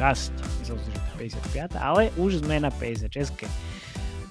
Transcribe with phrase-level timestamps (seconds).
[0.00, 0.32] časť.
[0.64, 1.28] Myslel si, že to je
[1.60, 1.76] 55.
[1.76, 3.44] Ale už sme na 56.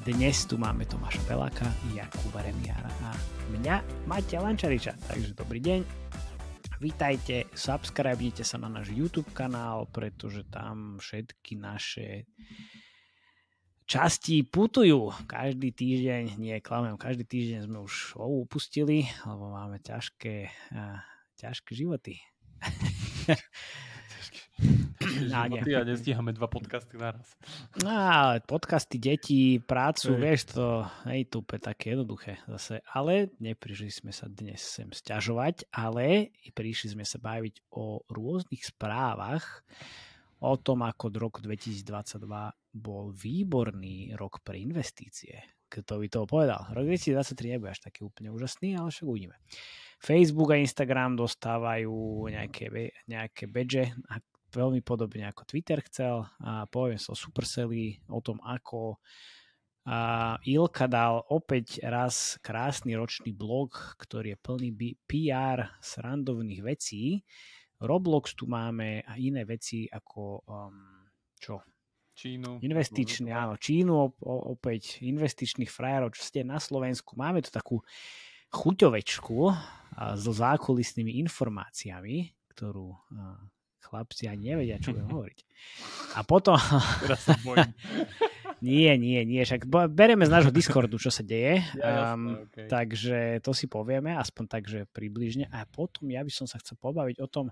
[0.01, 3.13] Dnes tu máme Tomáša Beláka, Jakuba Remiára a
[3.53, 4.97] mňa Matia Lančariča.
[5.05, 5.79] Takže dobrý deň.
[6.81, 12.25] Vítajte, subscribnite sa na náš YouTube kanál, pretože tam všetky naše
[13.85, 15.13] časti putujú.
[15.29, 20.49] Každý týždeň, nie klamem, každý týždeň sme už upustili, lebo máme ťažké,
[21.37, 22.17] ťažké životy.
[24.99, 27.35] životy a nestíhame dva podcasty naraz.
[27.81, 30.19] No, ale podcasty, deti, prácu, Ej.
[30.19, 32.83] vieš, to je to úplne také jednoduché zase.
[32.91, 39.63] Ale neprišli sme sa dnes sem stiažovať, ale prišli sme sa baviť o rôznych správach,
[40.39, 42.23] o tom, ako rok 2022
[42.71, 45.59] bol výborný rok pre investície.
[45.69, 46.65] Kto by to povedal?
[46.73, 49.35] Rok 2023 nebude až taký úplne úžasný, ale však uvidíme.
[49.99, 52.71] Facebook a Instagram dostávajú nejaké,
[53.05, 53.91] nejaké badge,
[54.51, 56.25] veľmi podobne ako Twitter chcel.
[56.41, 58.97] A poviem sa o Supercelli, o tom, ako
[59.89, 64.69] a Ilka dal opäť raz krásny ročný blog, ktorý je plný
[65.09, 67.25] PR srandovných vecí.
[67.81, 71.63] Roblox tu máme a iné veci ako um, čo?
[72.13, 72.59] Čínu.
[72.59, 74.19] Investičný, áno, Čínu
[74.51, 77.15] opäť investičných frajerov, čo ste na Slovensku.
[77.15, 77.79] Máme tu takú
[78.51, 79.37] chuťovečku
[80.19, 82.91] so zákulisnými informáciami, ktorú
[83.89, 85.39] chlapci ani nevedia, čo budem hovoriť.
[86.15, 86.57] A potom...
[87.03, 87.73] Teraz sa bojím.
[88.69, 89.41] nie, nie, nie.
[89.41, 91.65] Však bereme z nášho Discordu, čo sa deje.
[91.75, 92.69] Ja, um, okay.
[92.69, 95.49] Takže to si povieme, aspoň tak, že približne.
[95.49, 97.49] A potom ja by som sa chcel pobaviť o tom,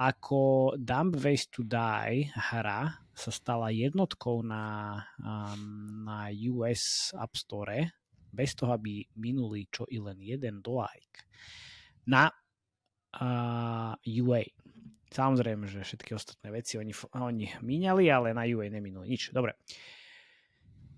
[0.00, 8.00] ako Dumb Ways to Die hra sa stala jednotkou na, um, na US App Store
[8.32, 11.26] bez toho, aby minuli čo i len jeden dolajk
[12.08, 12.32] na
[13.20, 14.42] uh, UA.
[15.10, 19.34] Samozrejme, že všetky ostatné veci oni, oni míňali, ale na UA neminuli nič.
[19.34, 19.58] Dobre.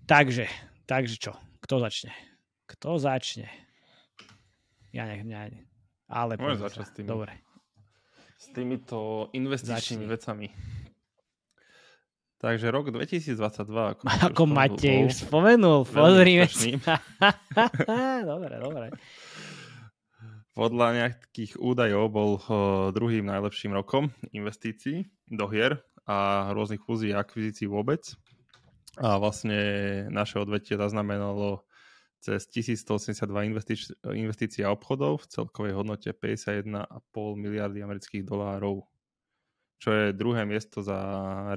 [0.05, 0.45] Takže,
[0.85, 1.33] takže čo?
[1.65, 2.13] Kto začne?
[2.69, 3.49] Kto začne?
[4.93, 5.65] Ja nech mňa...
[6.13, 7.09] Ale Môžem začať s tým.
[7.09, 7.33] Dobre.
[8.37, 10.13] S týmito investičnými Začni.
[10.13, 10.47] vecami.
[12.37, 13.33] Takže rok 2022.
[13.97, 16.99] Ako, ako Matej už spomenul, pozrime sa.
[18.29, 18.85] dobre, dobre
[20.53, 22.45] podľa nejakých údajov bol eh,
[22.93, 28.05] druhým najlepším rokom investícií do hier a rôznych fúzií a akvizícií vôbec.
[29.01, 29.57] A vlastne
[30.13, 31.65] naše odvetie zaznamenalo
[32.21, 36.85] cez 1182 investič- investícií a obchodov v celkovej hodnote 51,5
[37.35, 38.85] miliardy amerických dolárov,
[39.81, 40.95] čo je druhé miesto za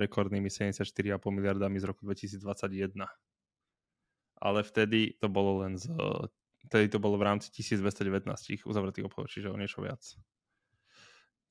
[0.01, 3.05] rekordnými 74,5 miliardami z roku 2021.
[4.41, 5.93] Ale vtedy to bolo len z
[6.67, 10.03] Tedy to bolo v rámci 1219 uzavretých obchodov, čiže o niečo viac.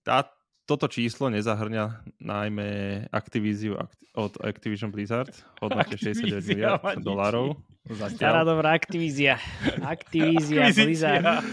[0.06, 0.28] Tá,
[0.66, 2.70] toto číslo nezahrňa najmä
[3.14, 3.78] Activiziu
[4.18, 7.58] od Activision Blizzard v hodnote 69 miliard dolárov.
[7.86, 9.38] Stará dobrá Activizia.
[9.86, 11.46] Activizia, Blizzard.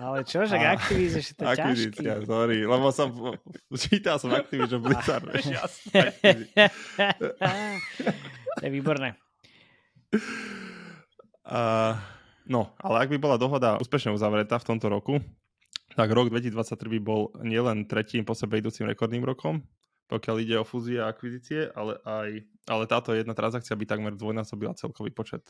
[0.00, 2.04] Ale čo, že Activizia, že to je ťažký.
[2.24, 3.12] sorry, lebo som
[3.76, 5.28] čítal som Activision Blizzard.
[8.56, 9.20] to je výborné.
[11.44, 11.92] Uh,
[12.50, 15.22] No, ale ak by bola dohoda úspešne uzavretá v tomto roku,
[15.94, 19.62] tak rok 2023 by bol nielen tretím po sebe idúcim rekordným rokom,
[20.10, 24.74] pokiaľ ide o fúzie a akvizície, ale aj ale táto jedna transakcia by takmer dvojnásobila
[24.74, 25.46] celkový počet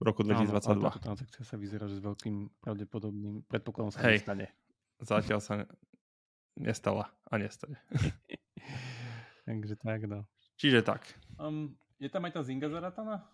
[0.00, 0.76] v roku 2022.
[0.76, 4.46] Áno, táto transakcia sa vyzerá, že s veľkým pravdepodobným predpokladom sa Hej, nestane.
[5.00, 5.54] Zatiaľ sa
[6.56, 7.80] nestala a nestane.
[9.48, 10.28] Takže tak, no.
[10.60, 11.04] Čiže tak.
[11.40, 13.24] Um, je tam aj tá Zinga zarataná?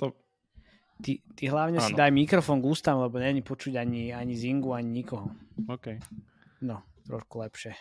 [0.00, 0.16] To
[1.02, 1.86] Ty, ty hlavne ano.
[1.86, 5.34] si daj mikrofón k ústam, lebo není počuť ani, ani Zingu, ani nikoho.
[5.66, 5.98] OK.
[6.62, 7.74] No, trošku lepšie.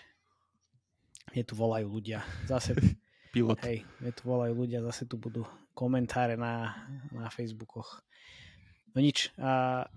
[1.37, 2.25] Je tu volajú ľudia.
[2.49, 2.73] Zase...
[3.33, 3.63] Pilot.
[3.63, 6.75] Hej, je tu volajú ľudia, zase tu budú komentáre na,
[7.15, 8.03] na Facebookoch.
[8.91, 9.31] No nič.
[9.39, 9.87] A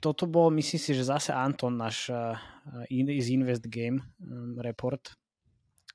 [0.00, 2.38] toto bol, myslím si, že zase Anton, náš uh,
[2.88, 5.12] z Invest Game um, report.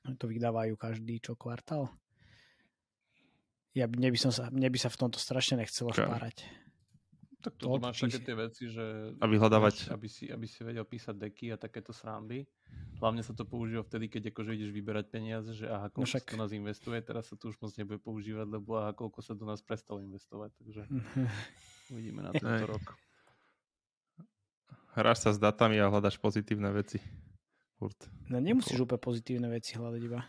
[0.04, 1.90] To vydávajú každý čo kvartál.
[3.74, 6.06] Ja, mne, by som sa, mne by sa v tomto strašne nechcelo okay.
[6.06, 6.46] špárať.
[7.44, 9.12] Tak to máš také tie veci, že...
[9.20, 9.92] A vyhľadávať.
[9.92, 12.48] Aby si, aby si vedel písať deky a takéto srandy.
[13.04, 16.24] Hlavne sa to používa vtedy, keď akože ideš vyberať peniaze, že aha, koľko no však...
[16.24, 19.36] sa do nás investuje, teraz sa to už moc nebude používať, lebo aha, koľko sa
[19.36, 20.56] do nás prestalo investovať.
[20.56, 20.82] Takže
[21.92, 22.96] uvidíme na tento rok.
[24.96, 26.96] Hráš sa s datami a hľadaš pozitívne veci.
[27.76, 28.08] Furt.
[28.32, 30.24] No nemusíš úplne pozitívne veci hľadať iba.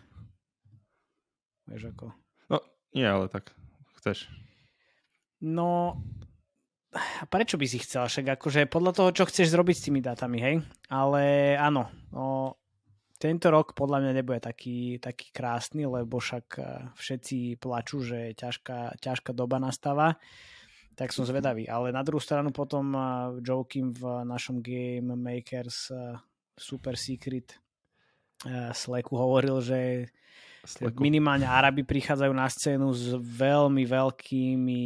[1.71, 2.11] Vieš ako.
[2.51, 2.59] No,
[2.91, 3.55] nie, ale tak
[4.03, 4.27] chceš.
[5.39, 6.01] No,
[7.27, 8.07] prečo by si chcel?
[8.07, 10.55] Však akože podľa toho, čo chceš zrobiť s tými dátami, hej?
[10.89, 12.55] Ale áno, no,
[13.15, 16.65] tento rok podľa mňa nebude taký, taký krásny, lebo však eh,
[16.95, 20.19] všetci plačú, že ťažká, ťažká doba nastáva.
[20.95, 21.67] Tak som zvedavý.
[21.67, 23.01] Ale na druhú stranu potom eh,
[23.39, 26.19] Joe Kim v našom Game Makers eh,
[26.55, 27.59] Super Secret
[28.75, 30.11] Slacku hovoril, že
[30.67, 31.01] Slacku.
[31.01, 34.83] minimálne Arabi prichádzajú na scénu s veľmi veľkými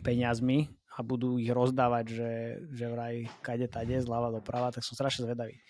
[0.00, 2.32] peniazmi a budú ich rozdávať, že,
[2.72, 5.60] že vraj kade tade, zľava doprava, tak som strašne zvedavý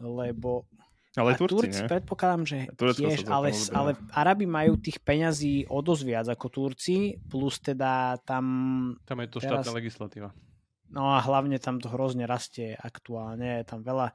[0.00, 0.66] lebo
[1.14, 6.02] ale Turci, Turci predpokladám, že Turecko tiež, ale, ale Arabi majú tých peňazí o dosť
[6.02, 8.44] viac ako Turci, plus teda tam...
[9.06, 10.34] Tam je to teraz, štátna legislatíva.
[10.90, 14.10] No a hlavne tam to hrozne rastie aktuálne, je tam veľa...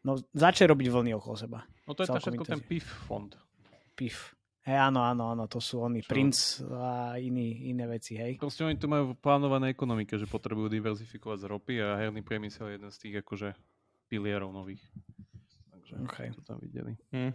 [0.00, 1.68] No začali robiť vlny okolo seba.
[1.84, 3.36] No to je všetko ten PIF fond.
[3.92, 4.32] PIF.
[4.60, 6.12] Hej, áno, áno, áno, to sú oni, Čo?
[6.12, 8.36] Prince a iní, iné veci, hej.
[8.36, 12.76] Proste oni tu majú plánované ekonomike, že potrebujú diverzifikovať z ropy a herný priemysel je
[12.76, 13.56] jeden z tých akože
[14.12, 14.84] pilierov nových.
[15.72, 16.28] Takže okay.
[16.36, 16.92] to tam videli.
[17.08, 17.32] Hmm.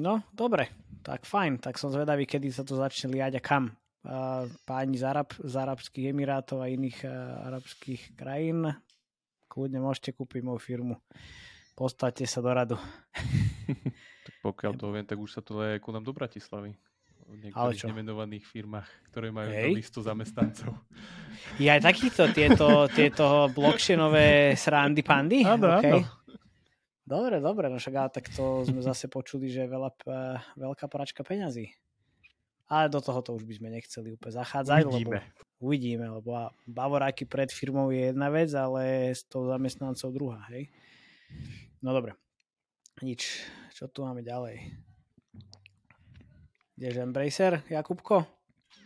[0.00, 0.72] No, dobre,
[1.04, 3.76] tak fajn, tak som zvedavý, kedy sa to začne liať a kam.
[4.04, 8.68] Uh, páni z, Arab, z Arabských Emirátov a iných uh, arabských krajín,
[9.48, 10.96] kľudne môžete kúpiť moju firmu.
[11.76, 12.76] Postavte sa do radu.
[14.24, 16.72] tak pokiaľ to viem, tak už sa to leje ku nám do Bratislavy
[17.24, 19.72] v niektorých nemenovaných firmách, ktoré majú Hej.
[19.72, 20.76] listu zamestnancov.
[21.56, 25.40] Je aj takýto tieto, tieto blockchainové srandy pandy?
[25.44, 26.04] Áno, okay.
[26.04, 26.04] áno.
[27.04, 29.92] Dobre, dobre, no však tak to sme zase počuli, že je veľa,
[30.56, 31.68] veľká poračka peňazí.
[32.64, 35.20] Ale do tohoto už by sme nechceli úplne zachádzať, uvidíme.
[35.20, 40.72] lebo uvidíme, lebo bavoráky pred firmou je jedna vec, ale s tou zamestnancov druhá, hej?
[41.84, 42.16] No dobre,
[43.02, 43.42] nič.
[43.74, 44.70] Čo tu máme ďalej?
[46.78, 48.26] Ideš Embracer, Jakubko?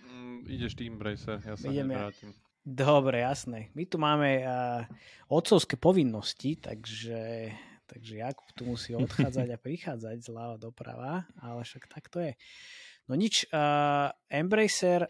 [0.09, 2.33] Mm, ideš ty Embracer, ja sa Idem nevrátim.
[2.33, 2.49] Ja.
[2.69, 3.73] Dobre, jasné.
[3.73, 4.85] My tu máme uh,
[5.33, 7.49] otcovské povinnosti, takže,
[7.89, 12.37] takže Jakub tu musí odchádzať a prichádzať zľava doprava, ale však tak to je.
[13.09, 15.09] No nič, uh, Embracer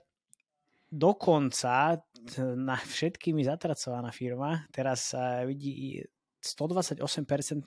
[0.86, 1.98] dokonca
[2.54, 5.98] na všetkými zatracovaná firma, teraz uh, vidí
[6.48, 7.04] 128%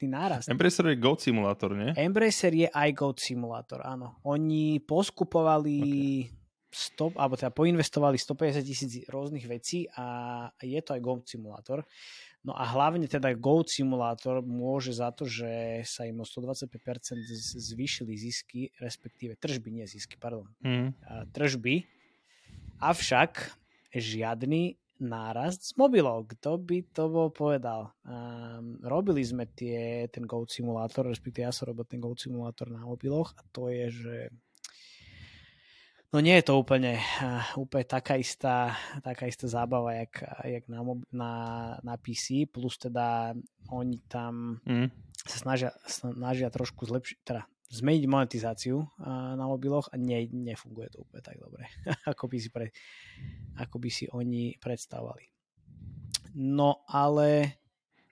[0.10, 0.50] nárast.
[0.50, 1.94] Embracer je Goat Simulator, nie?
[1.94, 4.18] Embracer je aj Goat Simulator, áno.
[4.26, 5.78] Oni poskupovali
[6.26, 6.34] okay.
[6.74, 11.86] stop, alebo teda poinvestovali 150 tisíc rôznych vecí a je to aj Goat Simulator.
[12.42, 16.74] No a hlavne teda Goat Simulator môže za to, že sa im o 125%
[17.62, 20.50] zvýšili zisky, respektíve tržby, nie zisky, pardon.
[20.66, 20.98] Mm.
[21.30, 21.86] Tržby.
[22.82, 23.54] Avšak
[23.94, 26.30] žiadny nárast z mobilov.
[26.38, 27.92] Kto by to bol povedal?
[28.06, 32.86] Um, robili sme tie, ten Goat Simulator, respektíve ja som robil ten Goat Simulator na
[32.86, 34.16] mobiloch a to je, že
[36.14, 40.80] no nie je to úplne, uh, úplne taká istá, taká istá zábava, jak, jak na,
[41.10, 41.32] na,
[41.82, 43.34] na PC, plus teda
[43.74, 44.88] oni tam mm.
[45.26, 48.84] sa snažia, snažia trošku zlepšiť, teda zmeniť monetizáciu
[49.40, 51.64] na mobiloch a ne, nefunguje to úplne tak dobre,
[52.12, 52.68] ako by si, pre,
[53.56, 55.24] ako by si oni predstavovali.
[56.36, 57.60] No ale...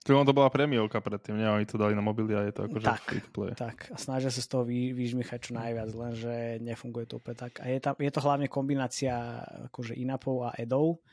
[0.07, 1.45] To to bola premiovka predtým, nie?
[1.45, 3.53] Oni to dali na mobily a je to akože tak, free.
[3.53, 7.59] Tak, a snažia sa z toho vy, vyžmichať čo najviac, lenže nefunguje to úplne tak.
[7.61, 11.03] A je, tam, je to hlavne kombinácia akože inapov a edov.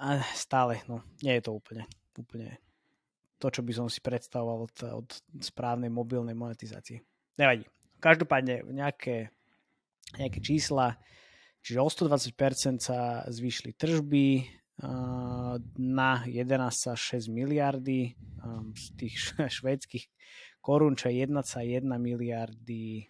[0.00, 1.84] A stále, no, nie je to úplne,
[2.16, 2.56] úplne
[3.40, 5.08] to, čo by som si predstavoval od, od
[5.40, 7.00] správnej mobilnej monetizácie.
[7.40, 7.64] Nevadí.
[8.00, 9.32] Každopádne nejaké,
[10.20, 11.00] nejaké čísla,
[11.64, 14.60] čiže o 120% sa zvýšili tržby
[15.76, 18.16] na 11,6 miliardy
[18.76, 19.14] z tých
[19.60, 20.04] švédskych
[20.60, 23.08] korún, čo je 1,1 miliardy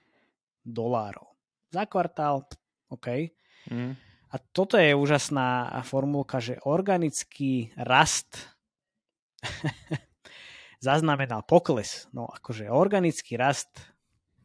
[0.62, 1.30] dolárov.
[1.70, 2.46] Za kvartál,
[2.90, 3.30] OK.
[3.70, 3.94] Mm.
[4.30, 8.38] A toto je úžasná formulka, že organický rast
[10.80, 12.08] zaznamenal pokles.
[12.16, 13.68] No akože organický rast,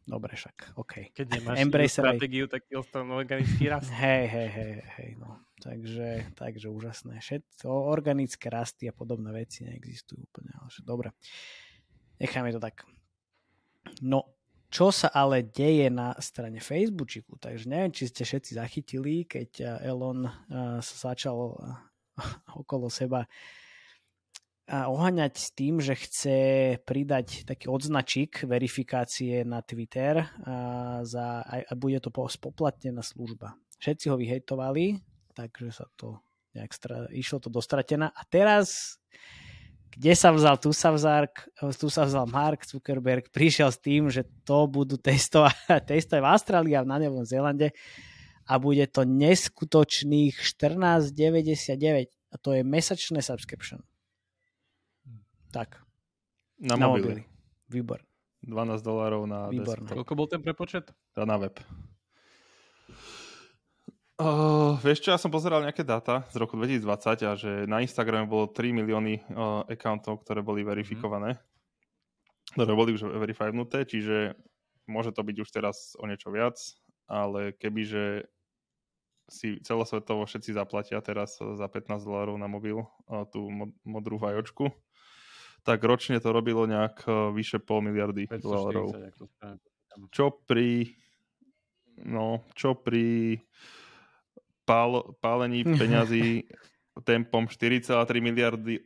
[0.04, 1.10] dobre však, OK.
[1.16, 3.88] Keď nemáš Embracer stratégiu, tak ti ostanú organický rast.
[4.04, 5.42] Hej, hej, hej, hej, no.
[5.56, 7.16] Takže, takže úžasné.
[7.18, 10.52] Všetko organické rasty a podobné veci neexistujú úplne.
[10.52, 11.08] Ale dobre,
[12.20, 12.84] necháme to tak.
[14.04, 14.36] No,
[14.68, 20.28] čo sa ale deje na strane Facebooku, takže neviem, či ste všetci zachytili, keď Elon
[20.28, 21.72] uh, sa začal uh,
[22.62, 23.24] okolo seba
[24.66, 26.38] oháňať s tým, že chce
[26.82, 30.26] pridať taký odznačík verifikácie na Twitter a,
[31.06, 33.54] za, a, bude to spoplatnená služba.
[33.78, 34.98] Všetci ho vyhejtovali,
[35.38, 36.18] takže sa to
[36.58, 38.10] nejak stra, išlo to dostratená.
[38.10, 38.98] A teraz,
[39.94, 41.30] kde sa vzal, tu sa vzal,
[41.78, 45.54] tu sa vzal Mark Zuckerberg, prišiel s tým, že to budú testovať,
[45.94, 47.70] testovať v Austrálii a na Novom Zélande
[48.50, 53.86] a bude to neskutočných 14,99 a to je mesačné subscription.
[55.56, 55.80] Tak.
[56.60, 57.08] Na, na mobily.
[57.08, 57.22] mobily.
[57.72, 58.00] Výbor.
[58.44, 59.88] 12 dolárov na Výborné.
[59.88, 60.92] Koľko bol ten prepočet?
[61.16, 61.56] Tá na web.
[64.16, 68.24] Uh, vieš čo, ja som pozeral nejaké dáta z roku 2020 a že na Instagrame
[68.24, 70.68] bolo 3 milióny uh, accountov, ktoré boli mhm.
[70.72, 71.30] verifikované.
[71.36, 72.64] Mm.
[72.64, 74.36] Ktoré boli už verifajnuté, čiže
[74.88, 76.56] môže to byť už teraz o niečo viac,
[77.10, 78.24] ale kebyže
[79.26, 83.50] si celosvetovo všetci zaplatia teraz za 15 dolárov na mobil uh, tú
[83.84, 84.70] modrú vajočku,
[85.66, 88.94] tak ročne to robilo nejak uh, vyše pol miliardy dolárov.
[90.14, 90.94] Čo pri
[92.06, 93.40] no, čo pri
[94.62, 96.46] pál, pálení peňazí
[97.04, 98.84] tempom 4,3 miliardy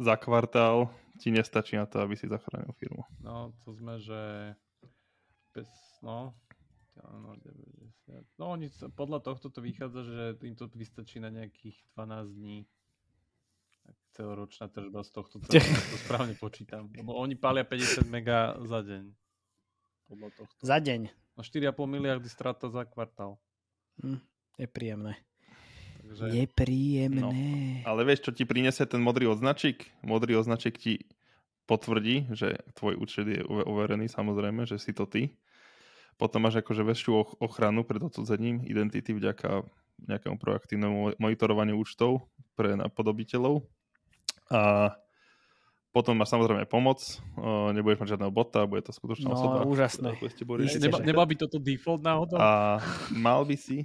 [0.00, 0.90] za kvartál
[1.20, 3.04] ti nestačí na to, aby si zachránil firmu.
[3.20, 4.52] No, to sme, že
[5.52, 5.68] bez,
[6.00, 6.34] no,
[8.40, 12.58] no oni, podľa tohto to vychádza, že im to vystačí na nejakých 12 dní.
[14.12, 16.92] Celoročná tržba z tohto to správne počítam.
[16.92, 19.04] Lebo oni pália 50 mega za deň.
[20.12, 20.60] Podľa tohto.
[20.60, 21.08] Za deň.
[21.32, 23.40] No 4,5 miliardy strata za kvartál.
[24.04, 24.20] Hm.
[24.60, 25.16] Nepríjemné.
[26.02, 26.28] Takže...
[26.28, 27.22] Nepríjemné.
[27.24, 27.30] No,
[27.88, 29.88] ale vieš, čo ti prinesie ten modrý označik?
[30.04, 31.08] Modrý označik ti
[31.64, 35.32] potvrdí, že tvoj účet je overený, samozrejme, že si to ty.
[36.20, 39.64] Potom máš akože väčšiu ochranu pred odsudzením identity vďaka
[40.04, 42.28] nejakému proaktívnemu monitorovaniu účtov
[42.58, 43.64] pre napodobiteľov.
[44.52, 44.92] A
[45.92, 47.00] potom máš samozrejme pomoc,
[47.76, 49.56] nebudeš mať žiadneho bota, bude to skutočná no, osoba.
[49.68, 50.16] úžasné.
[50.80, 52.40] Neba, neba by toto default náhodou?
[52.40, 52.80] A
[53.12, 53.84] mal by si,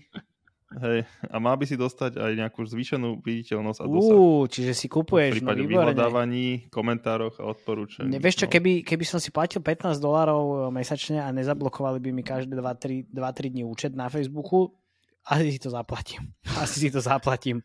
[0.68, 4.20] Hej, a mal by si dostať aj nejakú zvýšenú viditeľnosť a dosah.
[4.20, 8.12] Uh, čiže si kupuješ, v prípade no, vyhľadávaní, komentároch a odporúčaní.
[8.12, 8.52] Nevieš čo, no.
[8.52, 13.16] keby, keby som si platil 15 dolárov mesačne a nezablokovali by mi každé 2-3
[13.56, 14.76] dní účet na Facebooku,
[15.24, 16.36] asi si to zaplatím.
[16.60, 17.64] Asi si to zaplatím.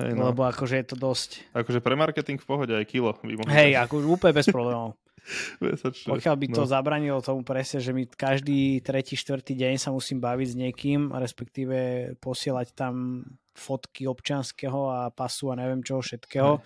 [0.00, 0.32] Hej, no.
[0.32, 1.30] Lebo akože je to dosť.
[1.52, 4.96] Akože pre marketing v pohode aj kilo by Hej, akože úplne bez problémov.
[6.12, 6.70] Pokiaľ by to no.
[6.70, 11.76] zabranilo tomu presne, že mi každý tretí, štvrtý deň sa musím baviť s niekým, respektíve
[12.18, 13.22] posielať tam
[13.54, 16.64] fotky občanského a pasu a neviem čoho všetkého, Hej.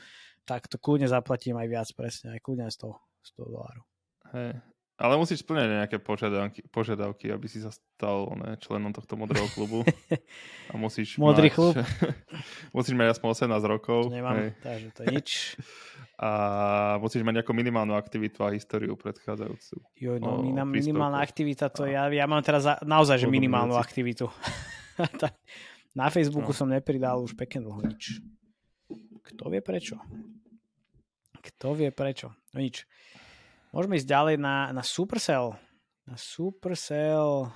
[0.48, 2.94] tak to kľudne zaplatím aj viac presne, aj kľudne 100,
[3.36, 3.84] 100 dolárov.
[4.32, 4.75] Hej.
[4.96, 9.84] Ale musíš splňať nejaké požiadavky, požiadavky aby si sa stal ne, členom tohto modrého klubu.
[10.72, 11.74] A musíš Modrý mať, klub?
[12.76, 14.08] musíš mať aspoň 18 rokov.
[14.08, 14.50] To nemám, hej.
[14.64, 15.28] takže to je nič.
[16.24, 16.30] A
[16.96, 19.84] musíš mať nejakú minimálnu aktivitu a históriu predchádzajúcu.
[20.00, 24.24] Jo, no, o, minimálna aktivita, to ja, ja mám teraz naozaj že minimálnu aktivitu.
[25.92, 26.56] Na Facebooku no.
[26.56, 28.24] som nepridal už pekne dlho nič.
[29.28, 30.00] Kto vie prečo?
[31.36, 32.32] Kto vie prečo?
[32.56, 32.88] No nič.
[33.74, 35.58] Môžeme ísť ďalej na, na Supercell.
[36.06, 37.50] Na Supercell,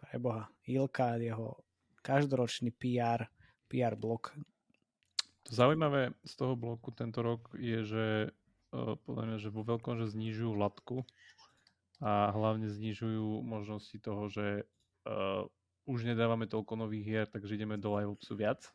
[0.00, 1.60] preboha, Ilka, jeho
[2.00, 3.28] každoročný PR,
[3.68, 4.32] PR blok.
[5.48, 8.06] To zaujímavé z toho bloku tento rok je, že
[8.72, 11.04] uh, podľa mňa, že vo veľkom, že znižujú latku
[12.02, 14.66] a hlavne znižujú možnosti toho, že
[15.06, 15.46] uh,
[15.86, 18.72] už nedávame toľko nových hier, takže ideme do live viac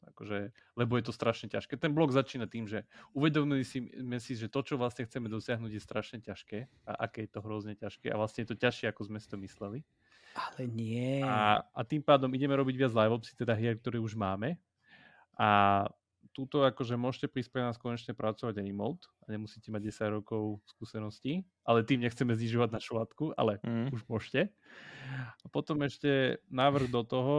[0.00, 1.76] Akože, lebo je to strašne ťažké.
[1.76, 3.84] Ten blok začína tým, že uvedomili si,
[4.20, 7.76] si, že to, čo vlastne chceme dosiahnuť, je strašne ťažké a aké je to hrozne
[7.76, 9.84] ťažké a vlastne je to ťažšie, ako sme si to mysleli.
[10.32, 11.20] Ale nie.
[11.20, 14.56] A, a tým pádom ideme robiť viac live opcií, teda hier, ktoré už máme.
[15.36, 15.84] A
[16.30, 20.62] túto akože môžete prísť pre nás konečne pracovať aj remote a nemusíte mať 10 rokov
[20.70, 23.90] skúseností, ale tým nechceme znižovať našu látku, ale mm.
[23.90, 24.54] už môžete.
[25.42, 27.36] A potom ešte návrh do toho,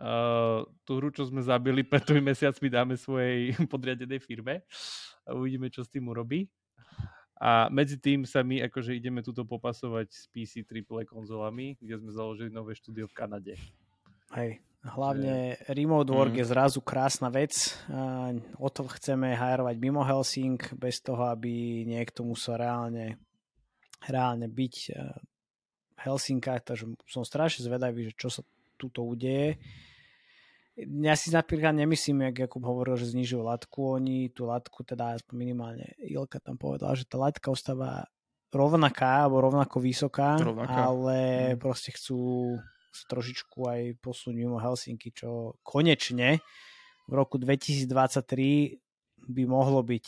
[0.00, 4.64] Uh, tú hru, čo sme zabili pred tými mesiacmi, dáme svojej podriadenej firme
[5.28, 6.48] a uvidíme, čo s tým urobí.
[7.36, 12.16] A medzi tým sa my akože ideme tuto popasovať s PC AAA konzolami, kde sme
[12.16, 13.54] založili nové štúdio v Kanade.
[14.32, 15.72] Hej, hlavne že...
[15.76, 16.40] remote work mm.
[16.40, 17.76] je zrazu krásna vec.
[17.92, 23.20] Uh, o to chceme hajerovať mimo Helsing, bez toho, aby niekto musel reálne,
[24.08, 25.12] reálne byť uh,
[25.92, 28.40] v Helsinkách, takže som strašne zvedavý, že čo sa
[28.80, 29.60] tuto udeje
[30.84, 35.34] ja si napríklad nemyslím, jak Jakub hovoril, že znižujú latku, oni tú latku, teda aspoň
[35.36, 38.08] minimálne Ilka tam povedala, že tá latka ostáva
[38.50, 40.90] rovnaká, alebo rovnako vysoká, rovnaká.
[40.90, 41.18] ale
[41.54, 41.58] mm.
[41.62, 42.54] proste chcú
[42.90, 46.42] sa trošičku aj posunúť mimo Helsinky, čo konečne
[47.06, 47.86] v roku 2023
[49.30, 50.06] by mohlo byť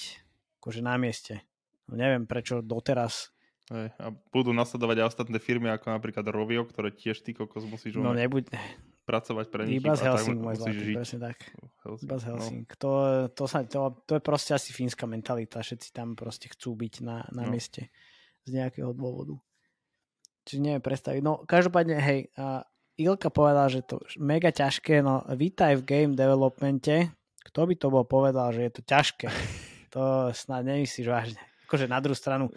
[0.59, 1.47] akože na mieste.
[1.87, 3.31] No neviem, prečo doteraz
[3.73, 8.12] a budú nasledovať aj ostatné firmy, ako napríklad Rovio, ktoré tiež ty kokos musíš no,
[8.12, 8.52] nebuď,
[9.12, 9.85] pracovať pre nich.
[9.85, 11.37] Iba z Helsing, môj zlatý, presne tak.
[11.85, 12.64] Helsing, Iba z Helsing.
[12.64, 12.76] No.
[12.81, 12.90] To,
[13.28, 15.61] to, sa, to, to je proste asi fínska mentalita.
[15.61, 17.52] Všetci tam proste chcú byť na, na no.
[17.52, 17.92] mieste
[18.49, 19.37] z nejakého dôvodu.
[20.49, 21.21] Čiže neviem predstaviť.
[21.21, 22.64] No, každopádne, hej, uh,
[22.97, 27.12] Ilka povedala, že to mega ťažké, no vítaj v game developmente.
[27.42, 29.28] Kto by to bol povedal, že je to ťažké?
[29.95, 31.40] to snad nemyslíš vážne.
[31.69, 32.49] akože na druhú stranu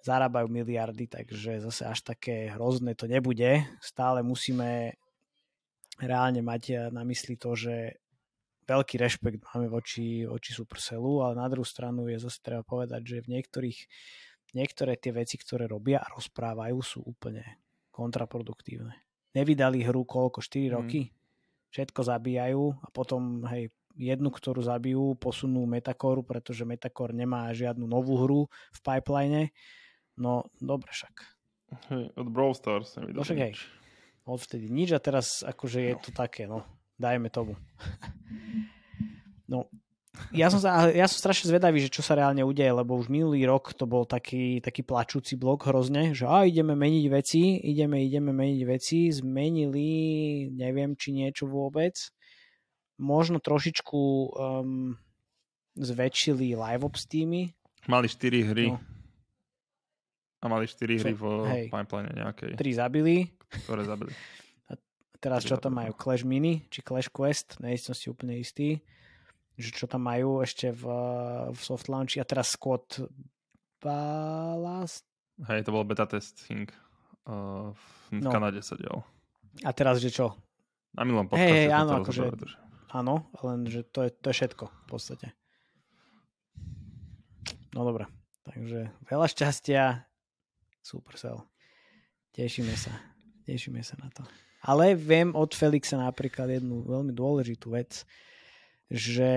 [0.00, 3.64] zarábajú miliardy, takže zase až také hrozné to nebude.
[3.84, 4.96] Stále musíme
[6.00, 8.00] reálne mať na mysli to, že
[8.64, 13.16] veľký rešpekt máme voči, voči Supercellu, ale na druhú stranu je zase treba povedať, že
[13.26, 13.78] v niektorých
[14.54, 17.62] niektoré tie veci, ktoré robia a rozprávajú, sú úplne
[17.94, 18.94] kontraproduktívne.
[19.34, 20.42] Nevydali hru koľko?
[20.42, 20.72] 4 mm.
[20.74, 21.00] roky?
[21.70, 28.18] Všetko zabíjajú a potom hej, jednu, ktorú zabijú, posunú Metacore, pretože Metacore nemá žiadnu novú
[28.18, 28.40] hru
[28.74, 29.54] v pipeline.
[30.18, 31.14] No, dobre však.
[31.94, 33.54] Hej, od Brawl Stars nevydali no, však, hej,
[34.30, 36.00] odvtedy nič a teraz akože je no.
[36.00, 36.62] to také, no,
[36.96, 37.58] dajme tomu.
[39.52, 39.66] no,
[40.30, 43.46] ja som, sa, ja som strašne zvedavý, že čo sa reálne udeje, lebo už minulý
[43.46, 48.34] rok to bol taký, taký plačúci blok hrozne, že a ideme meniť veci, ideme, ideme
[48.34, 51.94] meniť veci, zmenili, neviem, či niečo vôbec.
[53.00, 54.00] Možno trošičku
[54.34, 54.98] um,
[55.78, 57.54] zväčšili live ops týmy.
[57.88, 58.66] Mali 4 hry.
[58.74, 58.78] No.
[60.40, 62.60] A mali 4 hry vo hej, pipeline nejakej.
[62.60, 63.30] 3 zabili.
[63.50, 64.14] Ktoré zabili.
[64.70, 64.78] A
[65.18, 65.92] teraz čo tam majú?
[65.98, 66.64] Clash Mini?
[66.70, 67.58] Či Clash Quest?
[67.58, 68.78] Nej som si úplne istý
[69.60, 70.84] že čo tam majú ešte v,
[71.52, 73.04] v soft launchi a teraz Squad
[73.78, 75.04] Ballast.
[75.44, 76.68] Hej, to bol beta testing.
[77.28, 77.76] Uh,
[78.08, 78.32] v no.
[78.32, 79.04] Kanade sa dial.
[79.64, 80.32] A teraz, že čo?
[80.96, 81.44] Na milom podcaste.
[81.44, 82.22] Hej, hej, áno, akože,
[82.90, 83.14] áno,
[83.46, 85.28] len že to je, to je všetko v podstate.
[87.70, 88.10] No dobre,
[88.42, 90.10] takže veľa šťastia,
[90.82, 91.46] Supercell.
[92.34, 92.90] Tešíme sa,
[93.50, 94.22] tešíme sa na to.
[94.62, 98.06] Ale viem od Felixa napríklad jednu veľmi dôležitú vec,
[98.86, 99.30] že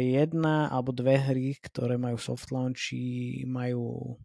[0.00, 4.16] jedna alebo dve hry, ktoré majú soft launchi, majú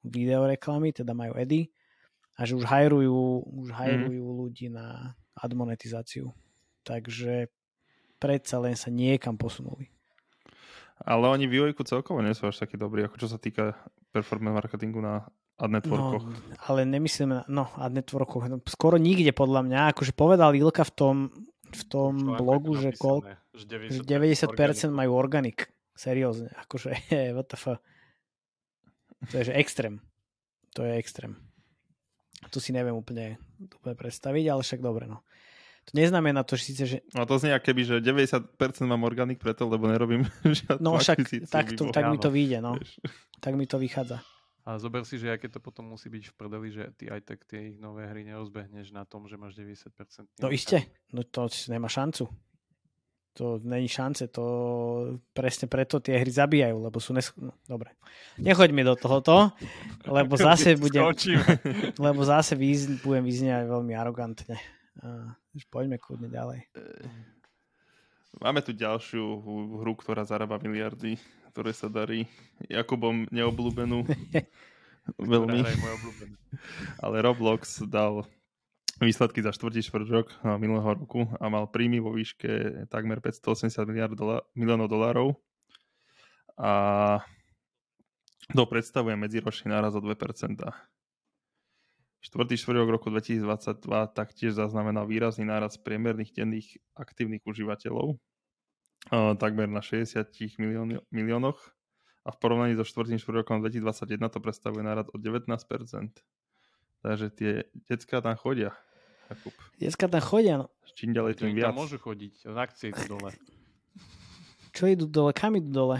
[0.00, 1.68] videoreklamy, teda majú edy
[2.40, 3.76] a že už hajrujú, už mhm.
[3.76, 4.36] hajrujú mm.
[4.40, 6.32] ľudí na admonetizáciu.
[6.84, 7.52] Takže
[8.16, 9.92] predsa len sa niekam posunuli.
[11.00, 13.72] Ale oni vývojku celkovo nie sú až takí dobrí, ako čo sa týka
[14.12, 15.24] performance marketingu na
[15.60, 16.24] ad networkoch.
[16.24, 18.48] No, ale nemyslím na no, ad networkoch.
[18.48, 19.78] No, skoro nikde podľa mňa.
[19.92, 21.16] Akože povedal Ilka v tom,
[21.68, 23.20] v tom blogu, že, kol,
[23.52, 25.68] že 90%, 90% majú organik.
[25.92, 26.96] Seriózne, akože
[27.36, 27.84] what the fuck.
[29.28, 30.00] To je že extrém.
[30.72, 31.36] To je extrém.
[32.48, 35.20] To si neviem úplne, úplne predstaviť, ale však dobre, no.
[35.88, 36.96] To neznamená to, že síce, že...
[37.12, 38.56] No to znie keby, že 90%
[38.88, 41.20] mám organik preto, lebo nerobím žiadnu No však
[41.52, 42.80] tak, to, tak mi to vyjde, no.
[43.44, 44.24] Tak mi to vychádza.
[44.68, 47.48] A zober si, že aké to potom musí byť v prdeli, že ty aj tak
[47.48, 50.28] tie ich nové hry nerozbehneš na tom, že máš 90%.
[50.44, 50.84] No iste,
[51.16, 52.28] no to nemá šancu.
[53.38, 54.44] To není šance, to
[55.32, 57.30] presne preto tie hry zabíjajú, lebo sú nes...
[57.38, 57.94] No, dobre.
[58.36, 59.54] Nechoď mi do tohoto,
[60.04, 61.08] lebo zase budem...
[62.10, 63.00] lebo zase výz...
[63.00, 64.58] budem vyzniať veľmi arogantne.
[65.00, 65.38] A,
[65.70, 66.68] poďme kľudne ďalej.
[68.42, 69.22] Máme tu ďalšiu
[69.78, 71.16] hru, ktorá zarába miliardy
[71.50, 72.30] ktoré sa darí
[72.70, 74.06] Jakubom neobľúbenú.
[75.18, 75.64] Veľmi.
[77.00, 78.26] Ale Roblox dal
[79.00, 80.28] výsledky za štvrtý štvrt rok
[80.60, 85.28] minulého roku a mal príjmy vo výške takmer 580 miliard dola- miliónov dolárov.
[86.60, 86.72] A
[88.52, 90.12] to predstavuje medziročný náraz o 2%.
[92.20, 93.80] Štvrtý štvrtok roku 2022
[94.12, 98.20] taktiež zaznamenal výrazný náraz priemerných denných aktívnych užívateľov
[99.08, 100.28] takmer na 60
[100.60, 101.58] milión, miliónoch
[102.20, 105.40] a v porovnaní so štvrtým štvrtokom 2021 to predstavuje nárad o 19%.
[107.00, 107.52] Takže tie
[107.88, 108.76] decka tam chodia.
[109.32, 109.56] Jakub.
[109.80, 110.66] Decka tam chodia, no.
[110.92, 111.72] Čím ďalej, tým viac.
[111.72, 113.32] môžu chodiť, z akcie idú dole.
[114.76, 115.32] Čo idú dole?
[115.32, 115.98] Kam idú dole?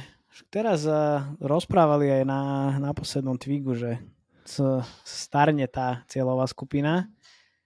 [0.53, 2.41] Teraz uh, rozprávali aj na,
[2.81, 4.01] na poslednom twigu, že
[5.05, 7.09] starne tá cieľová skupina.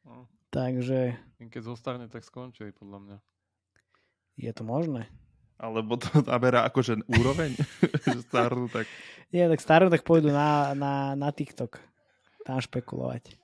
[0.05, 0.31] No.
[0.53, 1.17] Takže...
[1.41, 3.17] Keď zostarne, tak skončí podľa mňa.
[4.41, 5.07] Je to možné?
[5.59, 7.55] Alebo to naberá akože úroveň?
[8.31, 8.91] starnú tak...
[9.31, 11.79] Nie, tak starnú tak pôjdu na, na, na TikTok.
[12.45, 13.35] Tam špekulovať.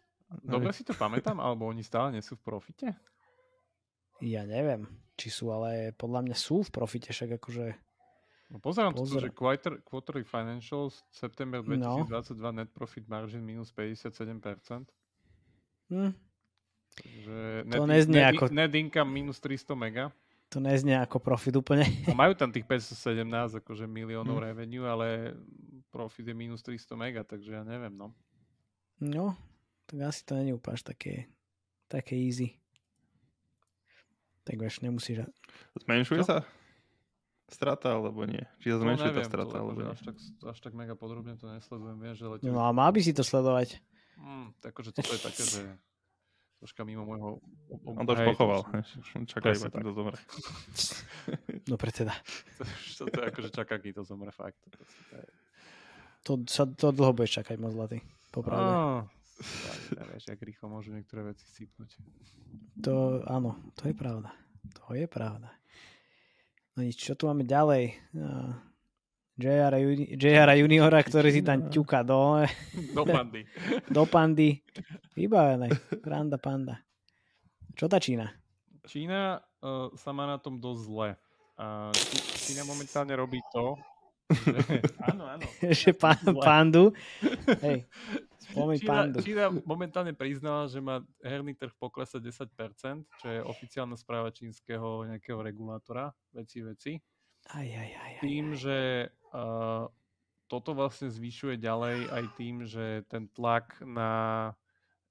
[0.46, 2.94] Dobre si to pamätám, alebo oni stále nie sú v profite?
[4.22, 4.86] Ja neviem,
[5.18, 7.66] či sú, ale podľa mňa sú v profite, však akože...
[8.50, 9.22] No pozerám Pozor.
[9.22, 12.50] tu, že quarter, quarterly financials september 2022 no.
[12.50, 14.86] net profit margin minus 57%.
[15.90, 16.14] Hm.
[16.90, 18.50] Takže net, to neznie net, ako...
[18.50, 20.10] Net income minus 300 mega
[20.50, 21.86] to neznie ako profit úplne.
[22.10, 24.44] A majú tam tých 517 akože miliónov mm.
[24.50, 25.38] revenue, ale
[25.94, 28.10] profit je minus 300 mega, takže ja neviem, no.
[28.98, 29.38] No,
[29.86, 31.30] tak asi to není úplne také,
[31.86, 32.58] také easy.
[34.42, 35.22] Tak vieš, nemusíš...
[35.86, 36.26] Zmenšuje Čo?
[36.26, 36.36] sa
[37.46, 38.42] strata, alebo nie?
[38.58, 39.90] Či sa no, zmenšuje no, neviem, tá strata, alebo nie?
[39.94, 40.16] Až tak,
[40.50, 42.50] až tak mega podrobne to nesledujem, vieš, že letím...
[42.50, 43.78] No a mal by si to sledovať.
[44.18, 45.62] Mm, takže toto je také, že
[46.60, 47.40] troška mimo môjho...
[47.88, 48.68] On to už pochoval.
[49.24, 50.18] Čakaj, iba to zomre.
[51.64, 52.12] No pre teda.
[53.00, 54.60] to, to je ako, že čaká, kým to zomre fakt.
[56.28, 58.04] To, sa, to dlho budeš čakať, moc zlatý.
[58.28, 58.72] Popravde.
[58.76, 59.00] Oh,
[59.96, 61.96] nevieš, jak rýchlo môžu niektoré veci sypnúť.
[62.84, 64.28] To, áno, to je pravda.
[64.84, 65.48] To je pravda.
[66.76, 67.96] No nič, čo tu máme ďalej?
[69.40, 69.72] JR,
[70.20, 72.44] JR juniora, ktorý si tam ťuka do...
[72.92, 73.40] Do pandy.
[73.96, 74.60] do pandy.
[75.16, 75.72] Vybavené.
[76.04, 76.76] Randa panda.
[77.72, 78.28] Čo tá Čína?
[78.84, 81.10] Čína uh, sa má na tom dosť zle.
[81.56, 81.88] Uh,
[82.44, 83.80] Čína momentálne robí to,
[85.10, 85.42] áno, áno.
[85.74, 86.94] že pán, pandu.
[87.66, 87.86] Hej,
[88.50, 89.18] spomeň Čína, pandu.
[89.26, 95.42] Čína momentálne priznala, že má herný trh poklesať 10%, čo je oficiálna správa čínskeho nejakého
[95.42, 96.92] regulátora, veci, veci.
[97.50, 99.86] Aj, aj, aj, aj, tým, že uh,
[100.50, 104.50] toto vlastne zvyšuje ďalej aj tým, že ten tlak na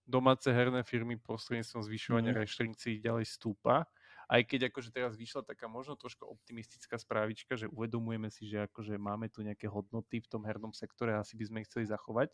[0.04, 2.40] domáce herné firmy prostredníctvom zvyšovania mm.
[2.44, 3.88] reštrikcií ďalej stúpa.
[4.30, 8.94] Aj keď akože teraz vyšla taká možno trošku optimistická správička, že uvedomujeme si, že akože
[9.02, 12.30] máme tu nejaké hodnoty v tom hernom sektore asi by sme ich chceli zachovať,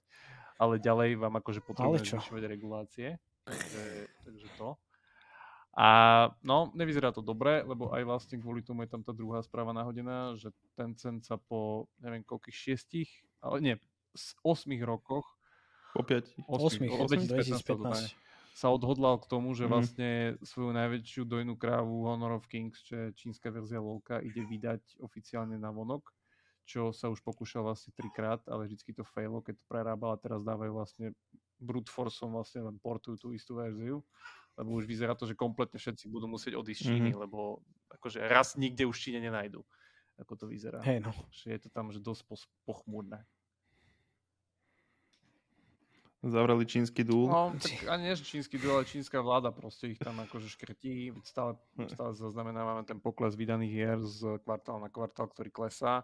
[0.59, 3.07] ale ďalej vám akože potrebujeme zvyšovať regulácie.
[3.47, 3.83] Takže,
[4.27, 4.75] takže to.
[5.75, 5.87] A
[6.39, 10.31] no, nevyzerá to dobre, lebo aj vlastne kvôli tomu je tam tá druhá správa nahodená,
[10.39, 13.11] že ten cen sa po neviem koľkých šiestich,
[13.43, 13.75] ale nie,
[14.15, 15.27] z 8 rokoch
[15.91, 16.47] po 5.
[16.47, 17.27] 8, 8,
[17.59, 18.15] 2015
[18.55, 19.71] sa odhodlal k tomu, že mhm.
[19.71, 20.09] vlastne
[20.39, 25.59] svoju najväčšiu dojnú krávu Honor of Kings, čo je čínska verzia LoLka, ide vydať oficiálne
[25.59, 26.07] na vonok,
[26.63, 30.39] čo sa už pokúšal vlastne trikrát, ale vždycky to failo, keď to prerábal a teraz
[30.39, 31.11] dávajú vlastne
[31.59, 34.03] brute forceom vlastne len portujú tú istú verziu
[34.55, 37.23] lebo už vyzerá to, že kompletne všetci budú musieť odísť z Číny, mm-hmm.
[37.27, 37.59] lebo
[37.91, 39.59] akože raz nikde už Číne nenajdu.
[40.15, 40.79] Ako to vyzerá.
[40.79, 41.11] Hey, no.
[41.27, 42.23] Že je to tam že dosť
[42.63, 43.27] pochmúrne.
[46.25, 47.29] Zavreli čínsky dúl.
[47.29, 51.13] No, tak ani nie čínsky dúl, ale čínska vláda proste ich tam akože škrtí.
[51.21, 51.53] Stále,
[51.85, 56.01] stále zaznamenávame ten pokles vydaných hier z kvartál na kvartál, ktorý klesá.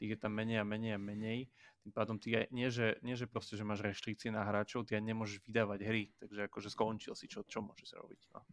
[0.00, 1.52] Tých je tam menej a menej a menej.
[1.88, 5.00] Tým pádom ty aj, nie, že, nie, že proste, že máš reštrikcie na hráčov, ty
[5.00, 8.28] aj nemôžeš vydávať hry, takže akože skončil si, čo, čo môžeš robiť.
[8.36, 8.44] No.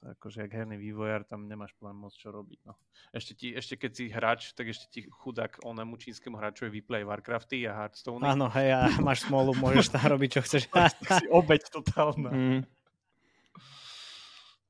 [0.00, 2.64] To akože, jak herný vývojár, tam nemáš plán moc čo robiť.
[2.64, 2.72] No.
[3.12, 7.68] Ešte, ti, ešte keď si hráč, tak ešte ti chudák onemu čínskemu hráčovi vyplay Warcrafty
[7.68, 8.24] a Hearthstone.
[8.24, 10.72] Áno, hej, a máš smolu, môžeš tam robiť, čo chceš.
[11.20, 12.32] si obeď totálna.
[12.32, 12.60] Mm.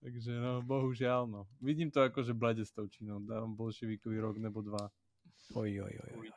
[0.02, 1.46] Takže no, bohužiaľ, no.
[1.62, 3.22] Vidím to ako, že blade s tou Čínou.
[3.22, 4.90] Dávam bolševikový rok nebo dva.
[5.54, 6.28] Oj, oj, oj, oj.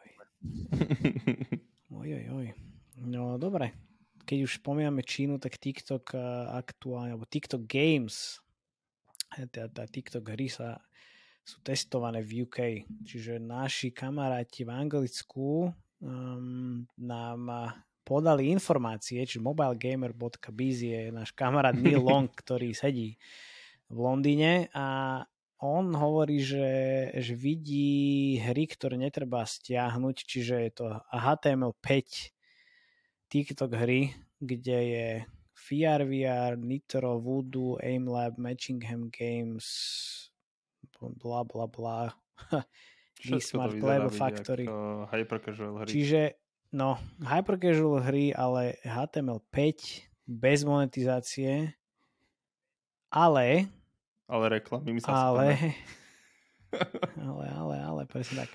[1.99, 2.47] oj, oj, oj.
[3.07, 3.73] No dobre,
[4.27, 6.21] keď už spomíname Čínu, tak TikTok eh,
[6.53, 8.41] aktuálne, alebo TikTok Games,
[9.31, 10.79] teda TikTok hry sa
[11.47, 15.71] sú testované v UK, čiže naši kamaráti v Anglicku
[16.03, 17.41] um, nám
[18.03, 23.15] podali informácie, čiže mobilegamer.biz je náš kamarát Neil Long, ktorý sedí
[23.87, 25.23] v Londýne a
[25.57, 26.69] on hovorí, že,
[27.17, 31.91] že vidí hry, ktoré netreba stiahnuť, čiže je to HTML5
[33.27, 35.07] TikTok hry, kde je
[35.57, 39.65] VR, VR, Nitro, Voodoo, AimLab, Matchingham Games,
[41.01, 42.13] bla bla bla.
[43.41, 44.69] Smart Level Factory.
[45.09, 45.89] Hyper casual hry.
[45.89, 46.37] Čiže,
[46.77, 49.57] no, hyper casual hry, ale HTML5
[50.29, 51.73] bez monetizácie,
[53.09, 53.73] ale
[54.27, 55.55] ale reklamy mi sa ale,
[57.31, 58.51] ale, ale, ale, presne tak.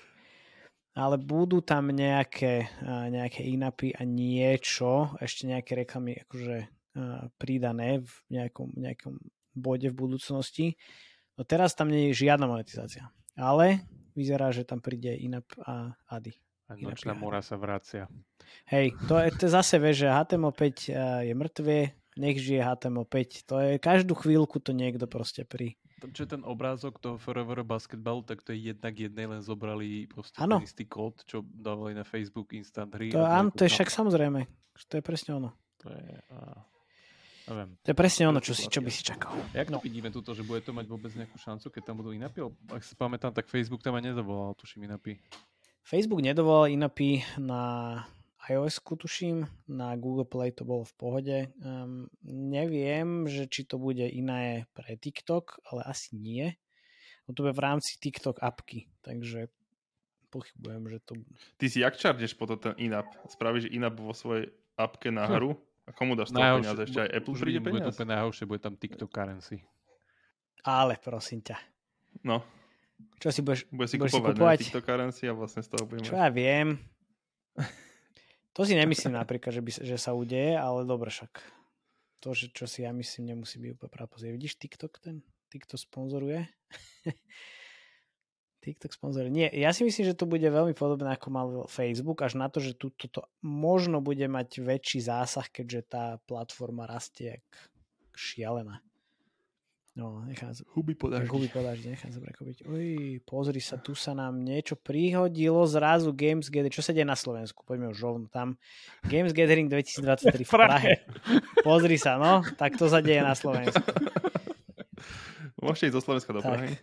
[0.93, 6.69] Ale budú tam nejaké, nejaké inapy a niečo, ešte nejaké reklamy akože
[7.41, 9.17] pridané v nejakom, nejakom
[9.57, 10.77] bode v budúcnosti.
[11.33, 13.09] No teraz tam nie je žiadna monetizácia.
[13.33, 13.81] Ale
[14.13, 16.37] vyzerá, že tam príde inap a ady.
[16.69, 18.05] A nočná mora sa vracia.
[18.69, 20.63] Hej, to je, to zase vieš, že HTML5
[21.25, 21.77] je mŕtve,
[22.17, 23.17] nech žije HTML5.
[23.49, 25.77] To je každú chvíľku to niekto proste pri...
[26.03, 30.59] Čo ten obrázok toho Forever Basketballu, tak to je jednak jednej len zobrali proste ano.
[30.59, 33.15] ten istý kód, čo dávali na Facebook Instant hry.
[33.15, 34.43] To, áno, to je však samozrejme.
[34.91, 35.55] To je presne ono.
[35.79, 36.07] To je...
[36.35, 36.37] A...
[37.43, 37.75] Neviem.
[37.83, 39.35] To je presne ono, čo, si, čo by si čakal.
[39.51, 39.79] Jak no.
[39.83, 42.39] vidíme túto, že bude to mať vôbec nejakú šancu, keď tam budú inapy?
[42.71, 45.19] Ak sa pamätám, tak Facebook tam aj nedovolal, tuším, inapy.
[45.83, 47.99] Facebook nedovolal inapy na
[48.49, 51.37] ios tuším, na Google Play to bolo v pohode.
[51.63, 56.55] Um, neviem, že či to bude iné pre TikTok, ale asi nie.
[57.27, 59.47] No to bude v rámci TikTok apky, takže
[60.27, 61.13] pochybujem, že to...
[61.61, 63.07] Ty si jak čardeš po ten in-app?
[63.31, 65.33] Spravíš in-app vo svojej apke na hm.
[65.37, 65.51] hru?
[65.83, 66.79] A komu dáš to peniaze?
[66.79, 67.91] Ešte aj Apple príde peniaz?
[67.91, 69.67] Bude to najhoršie, bude tam TikTok currency.
[70.63, 71.59] Ale prosím ťa.
[72.23, 72.39] No.
[73.19, 74.57] Čo si budeš, budeš si budeš kupovať, si kupovať?
[74.63, 76.07] TikTok currency a vlastne z toho budeme...
[76.07, 76.79] Čo ja viem.
[78.53, 81.41] To si nemyslím napríklad, že, by, že sa udeje, ale dobre však.
[82.21, 84.29] To, že čo si ja myslím, nemusí byť úplne pravda.
[84.29, 85.25] Vidíš TikTok ten?
[85.49, 86.45] TikTok sponzoruje?
[88.63, 89.27] TikTok sponzor.
[89.27, 92.63] Nie, ja si myslím, že to bude veľmi podobné ako mal Facebook, až na to,
[92.63, 97.47] že tu, toto možno bude mať väčší zásah, keďže tá platforma rastie jak
[98.15, 98.79] šialená.
[99.93, 100.65] No, nechám sa...
[100.73, 101.29] Huby podáždi.
[101.29, 102.65] Huby podáždi, nechám sa prekopiť.
[102.65, 106.73] Uj, pozri sa, tu sa nám niečo prihodilo zrazu Games Gathering.
[106.73, 107.61] Čo sa deje na Slovensku?
[107.61, 108.57] Poďme už rovno tam.
[109.05, 111.05] Games Gathering 2023 v Prahe.
[111.61, 112.41] Pozri sa, no.
[112.57, 113.85] Tak to sa deje na Slovensku.
[115.61, 116.73] Môžete ísť zo Slovenska do Prahy.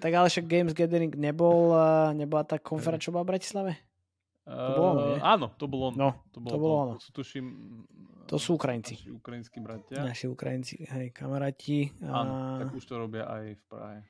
[0.00, 3.72] Tak ale však Games Gathering nebol, eh, nebola tá konferencia, čo bola v Bratislave?
[4.48, 5.20] To bolo ono, nie?
[5.20, 5.96] Áno, to bolo ono.
[6.00, 6.92] No, to bolo, to bolo ono.
[7.12, 7.46] Tuším,
[8.28, 9.00] to sú Ukrajinci.
[9.00, 10.04] Naši ukrajinskí bratia.
[10.04, 11.88] Naši Ukrajinci, hej, kamaráti.
[12.04, 12.60] Áno, a...
[12.60, 14.00] tak už to robia aj v Prahe.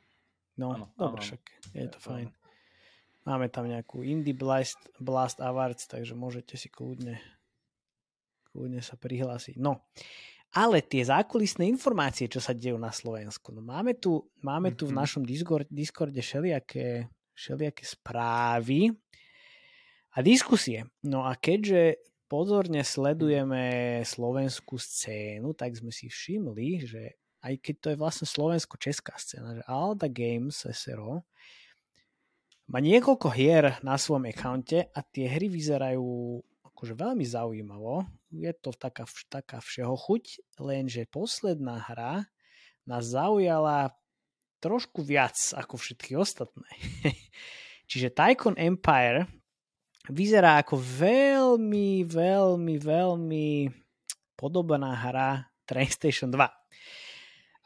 [0.59, 1.27] No, áno, dobre, áno.
[1.31, 2.27] však je to fajn.
[3.23, 7.23] Máme tam nejakú Indie Blast, Blast Awards, takže môžete si kľudne,
[8.51, 9.55] kľudne sa prihlásiť.
[9.63, 9.87] No,
[10.51, 14.97] ale tie zákulisné informácie, čo sa dejú na Slovensku, no máme tu, máme tu v
[14.97, 14.99] mhm.
[14.99, 17.07] našom Discord, Discorde všelijaké,
[17.39, 18.91] všelijaké správy,
[20.17, 20.91] a diskusie.
[21.07, 27.03] No a keďže pozorne sledujeme slovenskú scénu, tak sme si všimli, že
[27.43, 31.25] aj keď to je vlastne slovensko-česká scéna, že Alda Games SRO
[32.69, 36.05] má niekoľko hier na svojom akaunte a tie hry vyzerajú
[36.69, 38.05] akože veľmi zaujímavo.
[38.29, 42.29] Je to taká, taká všeho chuť, lenže posledná hra
[42.85, 43.97] nás zaujala
[44.61, 46.69] trošku viac ako všetky ostatné.
[47.91, 49.25] Čiže Tycoon Empire
[50.09, 53.49] vyzerá ako veľmi, veľmi, veľmi
[54.39, 56.41] podobná hra PlayStation 2.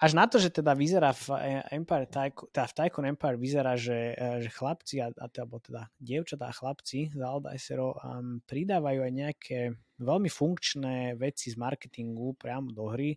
[0.03, 1.31] Až na to, že teda vyzerá v
[1.71, 7.15] Empire, teda v Tycoon Empire vyzerá, že, že chlapci, a, alebo teda dievčatá a chlapci
[7.15, 9.59] z Aldaisero um, pridávajú aj nejaké
[10.03, 13.15] veľmi funkčné veci z marketingu priamo do hry,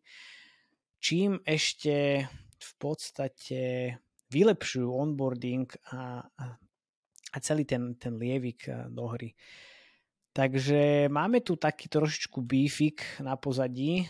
[1.02, 3.62] čím ešte v podstate
[4.30, 6.22] vylepšujú onboarding a
[7.36, 9.36] a celý ten, ten lievik eh, do hry.
[10.36, 14.04] Takže máme tu taký trošičku bífik na pozadí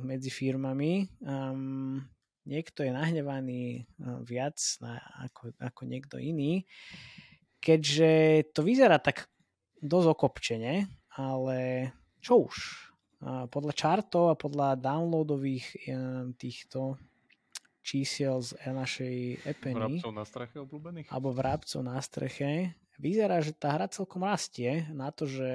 [0.00, 1.04] medzi firmami.
[1.20, 2.00] Um,
[2.48, 4.96] niekto je nahnevaný uh, viac na,
[5.28, 6.64] ako, ako niekto iný,
[7.60, 8.08] keďže
[8.56, 9.28] to vyzerá tak
[9.84, 10.88] dosť okopčene,
[11.20, 11.92] ale
[12.24, 12.56] čo už.
[13.20, 15.84] Uh, podľa chartov a podľa downloadových
[16.40, 16.96] týchto
[17.88, 19.16] čísiel z našej
[19.48, 19.96] Epeny.
[19.96, 21.08] Vrabcov na streche obľúbených?
[21.08, 22.76] Alebo vrabcov na streche.
[23.00, 25.48] Vyzerá, že tá hra celkom rastie na to, že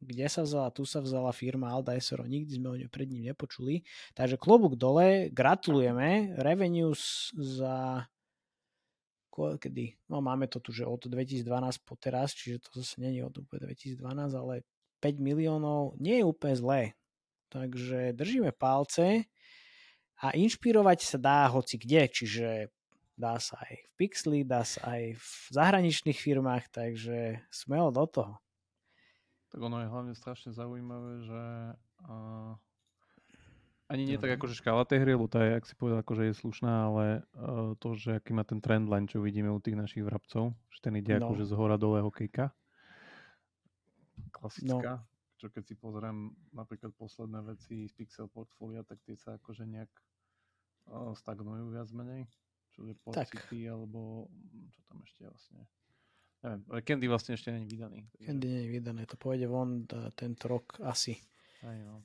[0.00, 3.28] kde sa vzala, tu sa vzala firma Alda SRO, nikdy sme o ňu pred ním
[3.28, 3.84] nepočuli.
[4.16, 6.40] Takže klobúk dole, gratulujeme.
[6.40, 8.08] Revenues za
[9.36, 9.96] kedy?
[10.08, 11.44] No máme to tu, že od 2012
[11.84, 14.00] po teraz, čiže to zase není od 2012,
[14.36, 14.64] ale
[15.00, 16.80] 5 miliónov nie je úplne zlé.
[17.52, 19.28] Takže držíme palce
[20.20, 22.48] a inšpirovať sa dá hoci kde, čiže
[23.16, 28.34] dá sa aj v Pixli, dá sa aj v zahraničných firmách, takže smelo do toho.
[29.50, 31.42] Tak ono je hlavne strašne zaujímavé, že
[32.06, 32.54] uh,
[33.90, 36.34] ani nie tak akože škála tej hry, lebo tá je, ak si povedal, akože je
[36.38, 40.54] slušná, ale uh, to, že aký má ten trendline, čo vidíme u tých našich vrabcov,
[40.70, 41.26] že ten ide no.
[41.26, 42.54] akože z hora dole hokejka.
[44.30, 45.02] Klasická.
[45.02, 45.09] No.
[45.40, 49.88] Čo keď si pozriem napríklad posledné veci z Pixel portfólia, tak tie sa akože nejak
[51.16, 52.28] stagnujú viac menej,
[52.76, 52.92] čo je.
[53.24, 54.28] City, alebo
[54.68, 55.64] čo tam ešte vlastne.
[56.44, 58.04] Neviem, Candy vlastne ešte není vydaný.
[58.20, 61.16] Candy není vydané, to pôjde von tento rok asi.
[61.64, 62.04] Aj no.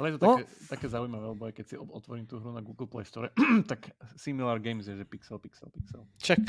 [0.00, 0.32] Ale je to no.
[0.40, 3.28] také, také zaujímavé, lebo aj keď si otvorím tú hru na Google Play Store,
[3.70, 6.08] tak similar games je, že pixel, pixel, pixel.
[6.16, 6.40] Čak.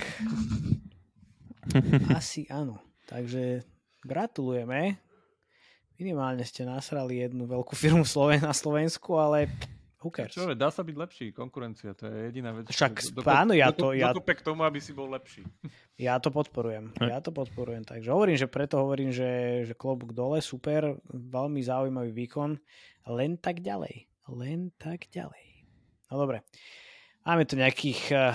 [2.19, 2.79] asi áno.
[3.11, 3.67] Takže
[4.07, 5.10] gratulujeme.
[6.01, 8.01] Minimálne ste nasrali jednu veľkú firmu
[8.41, 9.45] na Slovensku, ale
[10.01, 10.33] Who cares?
[10.33, 12.73] Čo, dá sa byť lepší, konkurencia, to je jediná vec.
[12.73, 13.93] Však do, áno, ja to...
[13.93, 15.45] Ja, k tomu, aby si bol lepší.
[16.01, 17.85] Ja to podporujem, ja to podporujem.
[17.85, 22.57] Takže hovorím, že preto hovorím, že, že klobúk dole, super, veľmi zaujímavý výkon,
[23.05, 25.69] len tak ďalej, len tak ďalej.
[26.09, 26.41] No dobre,
[27.21, 28.33] máme tu nejakých uh,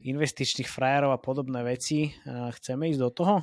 [0.00, 2.16] investičných frajerov a podobné veci.
[2.24, 3.34] Uh, chceme ísť do toho?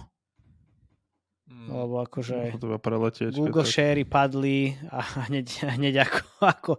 [1.50, 1.68] Mm.
[1.74, 2.54] Lebo akože
[3.34, 6.72] Google Share padli a hneď, hneď ako, ako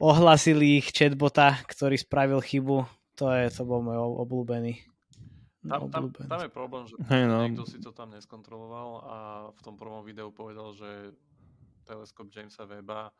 [0.00, 2.88] ohlasili ich chatbota, ktorý spravil chybu.
[3.20, 4.80] To, je, to bol môj obľúbený.
[5.60, 7.44] Tam, tam, tam je problém, že hey no.
[7.44, 9.16] niekto si to tam neskontroloval a
[9.52, 11.12] v tom prvom videu povedal, že
[11.84, 13.12] teleskop Jamesa Weba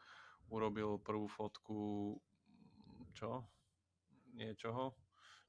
[0.49, 2.17] urobil prvú fotku
[3.13, 3.45] čo?
[4.33, 4.97] Niečoho?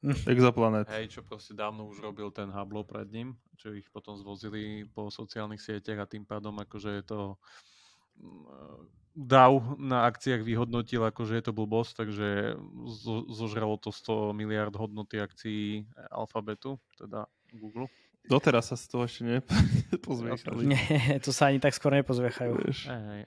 [0.33, 0.89] Exoplanet.
[0.89, 5.13] Hej, čo proste dávno už robil ten Hubble pred ním, čo ich potom zvozili po
[5.13, 7.19] sociálnych sieťach a tým pádom akože je to
[9.11, 12.29] DAO na akciách vyhodnotil, akože je to blbosť, takže
[12.87, 17.91] zo, zožralo to 100 miliard hodnoty akcií Alphabetu, teda Google.
[18.29, 20.63] Doteraz sa z toho ešte nepozviechali.
[20.73, 22.53] Nie, to sa ani tak skoro nepozviechajú.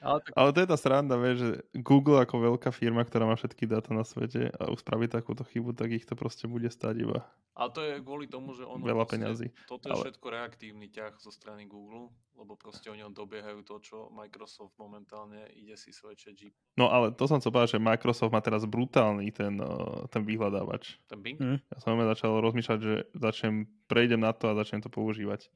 [0.00, 0.32] ale, tak...
[0.32, 1.50] ale to je tá sranda, vieš, že
[1.82, 5.92] Google ako veľká firma, ktorá má všetky dáta na svete a spraví takúto chybu, tak
[5.92, 7.26] ich to proste bude stať iba.
[7.54, 9.50] Ale to je kvôli tomu, že ono veľa peňazí.
[9.70, 10.02] Toto je ale...
[10.10, 15.78] všetko reaktívny ťah zo strany Google, lebo proste oni dobiehajú to, čo Microsoft momentálne ide
[15.78, 16.38] si svoje chat
[16.74, 20.98] No ale to som chcel povedať, že Microsoft má teraz brutálny ten, eh, ten vyhľadávač.
[21.06, 21.38] Ten Bing?
[21.38, 21.58] Mm.
[21.62, 25.48] Ja som začal rozmýšľať, že začnem, prejdem na to a začnem to používať.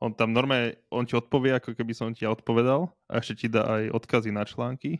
[0.00, 3.46] On tam normálne, on ti odpovie, ako keby som ti ja odpovedal a ešte ti
[3.52, 4.96] dá aj odkazy na články,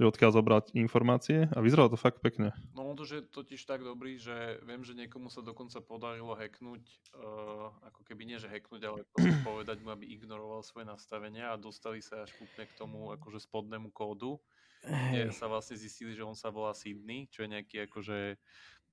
[0.00, 1.44] že odkiaľ zobrať informácie?
[1.52, 2.56] A vyzeralo to fakt pekne.
[2.72, 6.80] No on to je totiž tak dobrý, že viem, že niekomu sa dokonca podarilo hacknúť,
[7.12, 9.04] uh, ako keby nie, že hacknúť, ale
[9.48, 13.92] povedať mu, aby ignoroval svoje nastavenia a dostali sa až kúpne k tomu akože spodnému
[13.92, 14.40] kódu,
[14.80, 18.40] kde sa vlastne zistili, že on sa volá Sydney, čo je nejaký akože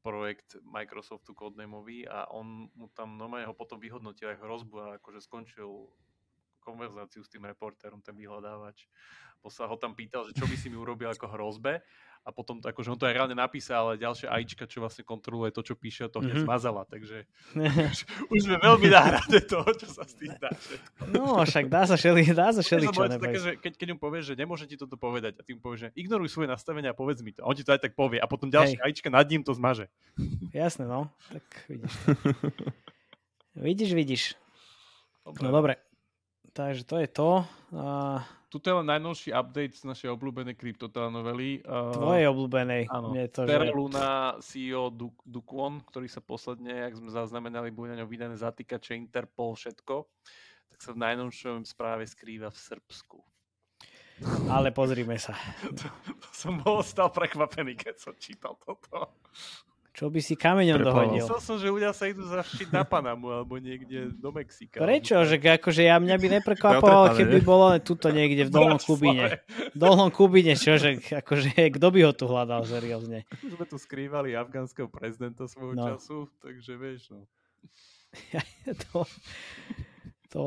[0.03, 5.19] projekt Microsoftu Codenameový a on mu tam normálne ho potom vyhodnotil aj hrozbu a akože
[5.23, 5.87] skončil
[6.67, 8.83] konverzáciu s tým reportérom, ten vyhľadávač.
[9.39, 11.79] Bo sa ho tam pýtal, že čo by si mi urobil ako hrozbe
[12.27, 15.55] a potom to, akože on to aj reálne napísal, ale ďalšia AIčka, čo vlastne kontroluje
[15.55, 16.43] to, čo píše, to hneď mm-hmm.
[16.43, 17.23] zmazala, takže
[17.95, 21.01] už, už sme veľmi náhrade toho, čo sa s tým dá všetko.
[21.15, 24.33] No, však dá sa šeli, dá sa šeli, čo také, že keď, keď mu povieš,
[24.33, 27.23] že nemôže ti toto povedať a ty mu povieš, že ignoruj svoje nastavenia a povedz
[27.23, 27.47] mi to.
[27.47, 28.85] A on ti to aj tak povie a potom ďalšia Hej.
[28.91, 29.87] AIčka nad ním to zmaže.
[30.51, 31.07] Jasné, no.
[31.31, 31.93] Tak vidíš.
[33.71, 34.23] vidíš, vidíš.
[35.23, 35.41] Dobre.
[35.47, 35.86] No dobre.
[36.57, 37.45] Takže to je to.
[37.69, 38.17] Uh...
[38.47, 41.61] Tuto je len najnovší update z našej obľúbenej kryptotelovely.
[41.67, 42.83] Uh, Tvojej obľúbenej.
[42.87, 43.11] Áno.
[43.27, 43.75] to, Terra že...
[43.75, 48.97] Luna CEO Duk- Dukwon, ktorý sa posledne, ak sme zaznamenali, bude na ňom vydané zatýkače
[48.97, 50.07] Interpol, všetko,
[50.73, 53.19] tak sa v najnovšom správe skrýva v Srbsku.
[54.49, 55.37] Ale pozrime sa.
[55.77, 59.11] to, to som bol stal prekvapený, keď som čítal toto.
[59.97, 61.25] Čo by si kameňom dohodil?
[61.25, 64.77] Myslel som, že ľudia sa idú zaštiť na Panamu alebo niekde do Mexika.
[64.77, 65.25] Prečo?
[65.25, 69.41] Že akože ja mňa by neprekvapovalo, keby bolo tuto niekde v Dolnom Kubine.
[69.73, 70.77] V Dolnom Kubine, čo?
[70.77, 71.49] Že, akože,
[71.81, 73.25] kto by ho tu hľadal seriózne?
[73.41, 75.89] Sme tu skrývali afgánskeho prezidenta svojho no.
[75.89, 77.25] času, takže vieš, no.
[78.93, 79.01] to,
[80.29, 80.41] to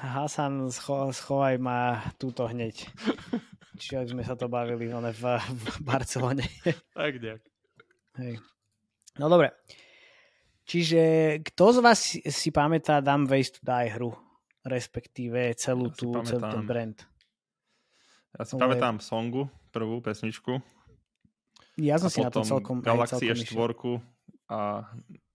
[0.00, 2.88] Hasan, scho, schovaj ma túto hneď.
[3.76, 6.48] Čiže sme sa to bavili v, v Barcelone.
[6.96, 7.44] tak nejak.
[8.16, 8.40] Hej.
[9.20, 9.52] No dobre.
[10.62, 11.02] Čiže
[11.52, 14.14] kto z vás si, si pamätá Dumb Ways to Die hru?
[14.62, 16.96] Respektíve celú ja tú, celý ten brand.
[18.38, 18.62] Ja si Ale...
[18.78, 20.62] pamätám Songu, prvú pesničku.
[21.76, 22.80] Ja som si na to celkom...
[22.80, 23.52] Galaxie 4
[24.48, 24.86] a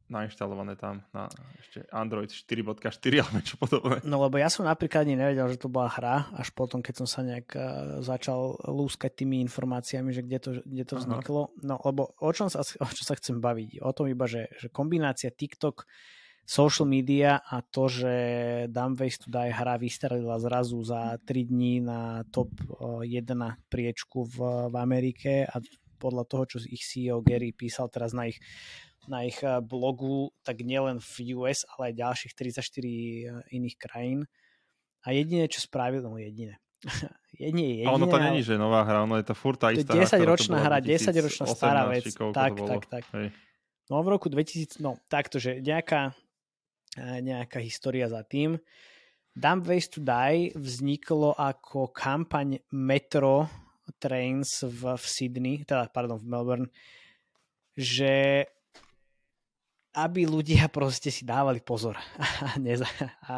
[0.08, 1.28] nainštalované tam na
[1.60, 2.80] ešte Android 4.4
[3.24, 3.98] alebo čo podobné.
[4.08, 7.08] No lebo ja som napríklad ani nevedel, že to bola hra, až potom, keď som
[7.08, 7.62] sa nejak uh,
[8.04, 11.52] začal lúskať tými informáciami, že kde to, kde to vzniklo.
[11.60, 13.84] No lebo o čom, sa, o čom sa chcem baviť?
[13.84, 15.84] O tom iba, že, že kombinácia TikTok,
[16.48, 18.14] social media a to, že
[18.72, 22.56] Dumb Ways to Die hra vystrelila zrazu za 3 dní na top
[23.04, 23.12] 1
[23.68, 24.36] priečku v,
[24.72, 25.60] v Amerike a
[26.00, 28.40] podľa toho, čo ich CEO Gary písal teraz na ich
[29.08, 34.20] na ich eh, blogu, tak nielen v US, ale aj ďalších 34 eh, iných krajín.
[35.08, 36.60] A jediné, čo spravil, no jediné,
[37.40, 39.96] jedine, jedine, a ono to není, že nová hra, ono je to furt tá istá
[39.96, 42.12] 10 ročná hra, 10 ročná stará vec.
[42.12, 43.04] Tak, tak, tak.
[43.16, 43.32] Hej.
[43.88, 46.12] No v roku 2000, no takto, že nejaká,
[47.00, 48.60] eh, nejaká história za tým.
[49.38, 53.46] Dumb Ways to Die vzniklo ako kampaň Metro
[54.02, 56.68] Trains v, v Sydney, teda pardon, v Melbourne,
[57.78, 58.44] že
[59.98, 61.98] aby ľudia proste si dávali pozor.
[63.26, 63.38] a,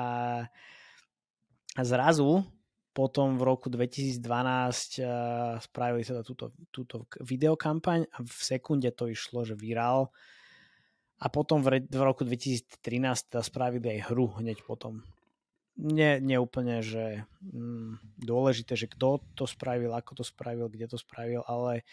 [1.80, 2.44] zrazu
[2.92, 9.48] potom v roku 2012 uh, spravili teda túto, túto videokampaň a v sekunde to išlo,
[9.48, 10.12] že virál.
[11.20, 12.80] A potom v, roku 2013
[13.32, 15.04] teda spravili aj hru hneď potom.
[15.80, 21.00] Nie, nie úplne, že mm, dôležité, že kto to spravil, ako to spravil, kde to
[21.00, 21.88] spravil, ale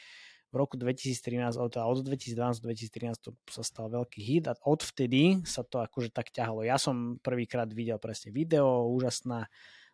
[0.50, 5.42] v roku 2013, teda od 2012 do 2013 to sa stal veľký hit a odvtedy
[5.42, 6.62] sa to akože tak ťahalo.
[6.62, 9.50] Ja som prvýkrát videl presne video, úžasná,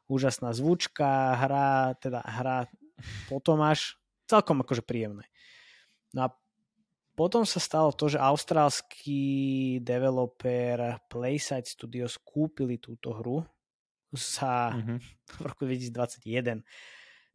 [0.07, 2.69] úžasná zvučka, hra, teda hra
[3.33, 3.97] potom až
[4.29, 5.25] celkom akože príjemné.
[6.13, 6.35] No a
[7.13, 9.21] potom sa stalo to, že austrálsky
[9.85, 13.45] developer Playside Studios kúpili túto hru
[14.13, 14.99] za mm-hmm.
[15.41, 16.65] v roku 2021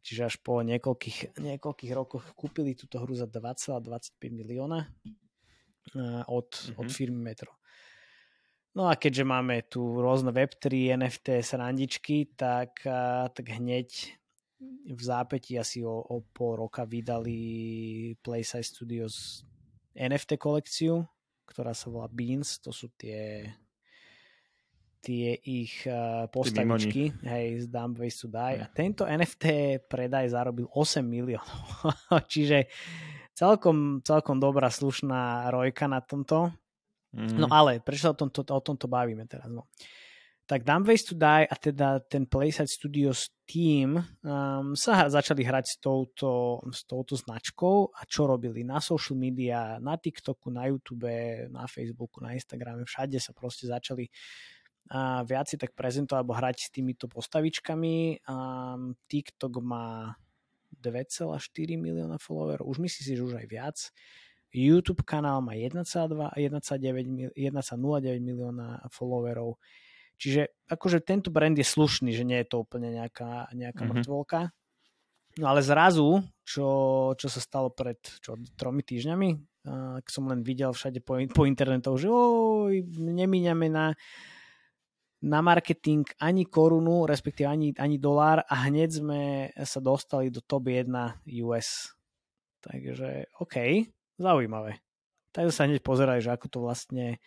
[0.08, 6.80] Čiže až po niekoľkých, niekoľkých rokoch kúpili túto hru za 2,25 milióna eh, od, mm-hmm.
[6.80, 7.52] od firmy Metro.
[8.72, 14.16] No a keďže máme tu rôzne Web3, NFT, srandičky, tak, eh, tak hneď
[14.88, 19.44] v zápäti asi o, o pol roka vydali Playside Studios
[19.92, 21.04] NFT kolekciu,
[21.44, 23.44] ktorá sa volá Beans, to sú tie
[24.98, 28.58] tie ich uh, postavičky, hej, z Dumb Ways to Die.
[28.58, 31.94] A tento NFT predaj zarobil 8 miliónov.
[32.32, 32.66] Čiže
[33.32, 36.50] celkom, celkom dobrá, slušná rojka na tomto.
[37.14, 37.38] Mm.
[37.40, 39.48] No ale, prečo o tomto, o tomto bavíme teraz?
[39.48, 39.70] No.
[40.48, 45.64] Tak Dumb Ways to Die a teda ten Playside Studios team um, sa začali hrať
[45.68, 51.12] s touto, s touto značkou a čo robili na social media, na TikToku, na YouTube,
[51.52, 54.08] na Facebooku, na Instagrame, všade sa proste začali
[54.88, 58.24] a viac si tak prezentovať alebo hrať s týmito postavičkami.
[58.24, 60.16] Um, TikTok má
[60.80, 61.28] 2,4
[61.76, 63.76] milióna followerov, už myslí si, že už aj viac.
[64.48, 66.32] YouTube kanál má 1,09
[68.24, 69.60] milióna followerov.
[70.18, 74.02] Čiže akože tento brand je slušný, že nie je to úplne nejaká, nejaká mm-hmm.
[74.02, 74.40] mŕtvolka.
[75.38, 76.66] No ale zrazu, čo,
[77.14, 79.28] čo sa stalo pred čo, tromi týždňami,
[79.68, 83.94] uh, som len videl všade po, po internetoch, že oj, nemíňame na,
[85.18, 90.70] na marketing ani korunu, respektíve ani, ani dolár a hneď sme sa dostali do top
[90.70, 90.86] 1
[91.42, 91.90] US.
[92.62, 93.86] Takže OK,
[94.18, 94.78] zaujímavé.
[95.34, 97.18] Tak sa hneď pozeraj, že ako to vlastne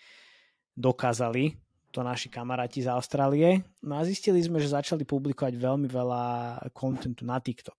[0.75, 1.59] dokázali
[1.91, 3.67] to naši kamaráti z Austrálie.
[3.83, 6.23] No a zistili sme, že začali publikovať veľmi veľa
[6.71, 7.75] kontentu na TikTok.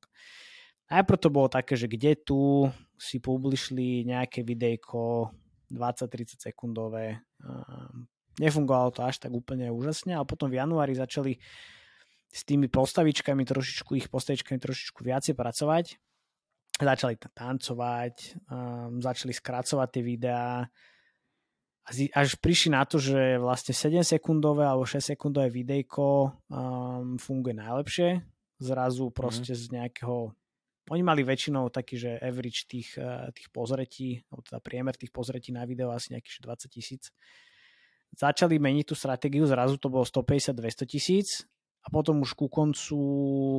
[0.93, 2.69] Najprv to bolo také, že kde tu
[3.01, 5.33] si publišli nejaké videjko
[5.73, 7.25] 20-30 sekundové.
[8.41, 11.37] Nefungovalo to až tak úplne úžasne, ale potom v januári začali
[12.33, 16.01] s tými postavičkami trošičku, ich postavičkami trošičku viacej pracovať.
[16.81, 18.15] Začali tancovať,
[18.49, 20.65] um, začali skracovať tie videá,
[21.91, 28.09] až prišli na to, že vlastne 7 sekundové alebo 6 sekundové videjko um, funguje najlepšie.
[28.63, 29.15] Zrazu mhm.
[29.15, 29.59] proste mm.
[29.59, 30.17] z nejakého
[30.91, 35.55] oni mali väčšinou taký, že average tých, uh, tých pozretí, alebo teda priemer tých pozretí
[35.55, 37.15] na video asi nejakých 20 tisíc.
[38.13, 41.49] Začali meniť tú stratégiu, zrazu to bolo 150-200 tisíc
[41.83, 42.99] a potom už ku koncu,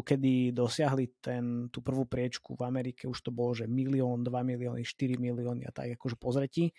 [0.08, 4.88] kedy dosiahli ten, tú prvú priečku v Amerike, už to bolo, že milión, 2 milióny,
[4.88, 6.72] 4 milióny a tak akože pozretí.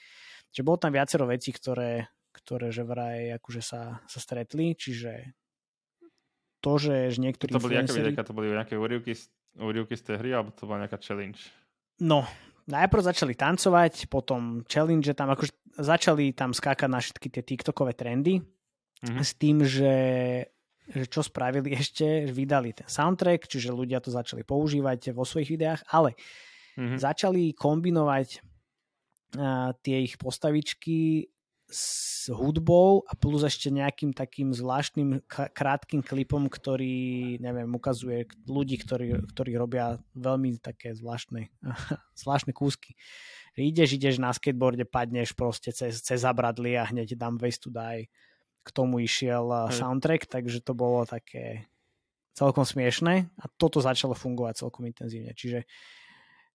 [0.55, 5.37] Čiže bolo tam viacero vecí, ktoré, ktoré že vraj akože sa, sa stretli, čiže
[6.65, 8.17] to, že, že niektorí To boli influenceri...
[8.17, 9.13] aké to boli nejaké úrivky,
[9.61, 11.53] úrivky z tej hry, alebo to bola nejaká challenge?
[12.01, 12.25] No,
[12.65, 18.41] najprv začali tancovať, potom challenge, tam akože začali tam skákať na všetky tie TikTokové trendy,
[18.41, 19.23] mm-hmm.
[19.23, 19.95] s tým, že
[20.85, 25.81] že čo spravili ešte, vydali ten soundtrack, čiže ľudia to začali používať vo svojich videách,
[25.89, 26.13] ale
[26.77, 26.99] mm-hmm.
[27.01, 31.33] začali kombinovať uh, tie ich postavičky
[31.65, 39.25] s hudbou a plus ešte nejakým takým zvláštnym krátkým klipom, ktorý, neviem, ukazuje ľudí, ktorí,
[39.33, 41.49] ktorí robia veľmi také zvláštne,
[42.21, 42.95] zvláštne kúsky.
[43.55, 48.11] Ideš, ideš na skateboarde, padneš proste cez, cez zabradly a hneď dám Waste to Die
[48.65, 49.79] k tomu išiel Hej.
[49.79, 51.69] soundtrack, takže to bolo také
[52.35, 55.37] celkom smiešné a toto začalo fungovať celkom intenzívne.
[55.37, 55.69] Čiže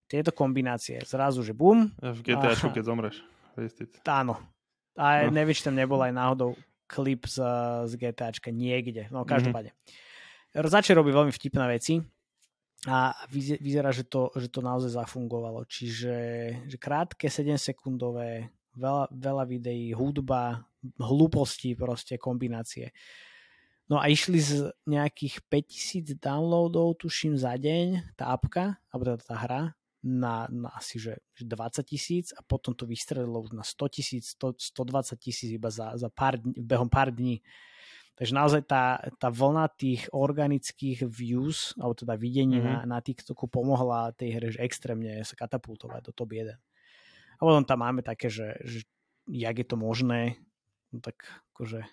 [0.09, 1.87] tieto kombinácie, zrazu, že bum.
[2.01, 2.73] V GTA, a...
[2.73, 3.21] keď zomreš.
[4.09, 4.35] Áno.
[4.99, 5.31] A no.
[5.31, 6.57] neviem, či tam nebol aj náhodou
[6.89, 7.39] klip z,
[7.87, 9.07] z GTAčka niekde.
[9.13, 9.71] No každopádne.
[9.71, 10.65] Mm-hmm.
[10.65, 12.01] Začal robiť veľmi vtipné veci
[12.87, 13.11] a
[13.59, 15.67] vyzerá, že to, že to naozaj zafungovalo.
[15.67, 16.13] Čiže
[16.63, 20.63] že krátke 7 sekundové veľa, veľa videí, hudba,
[20.95, 22.95] hlúposti, proste kombinácie.
[23.89, 29.35] No a išli z nejakých 5000 downloadov, tuším, za deň, tá apka, alebo teda tá
[29.35, 29.61] hra,
[29.99, 35.19] na, na asi že 20 tisíc a potom to vystrelilo už na 100 tisíc, 120
[35.19, 37.43] tisíc iba za, za pár dní, behom pár dní.
[38.19, 42.83] Takže naozaj tá, tá vlna tých organických views, alebo teda videní mm-hmm.
[42.83, 46.51] na, na TikToku pomohla tej hre že extrémne sa katapultovať do top 1.
[46.51, 48.83] A potom tam máme také, že, že
[49.23, 50.35] jak je to možné,
[50.91, 51.15] no tak
[51.55, 51.87] akože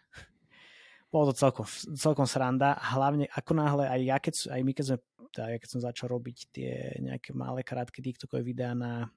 [1.14, 2.74] bolo to celkom, celkom sranda.
[2.74, 4.98] Hlavne ako náhle aj ja, keď, aj my keď sme,
[5.30, 6.72] teda ja keď som začal robiť tie
[7.06, 9.14] nejaké malé krátke TikTokové videá na,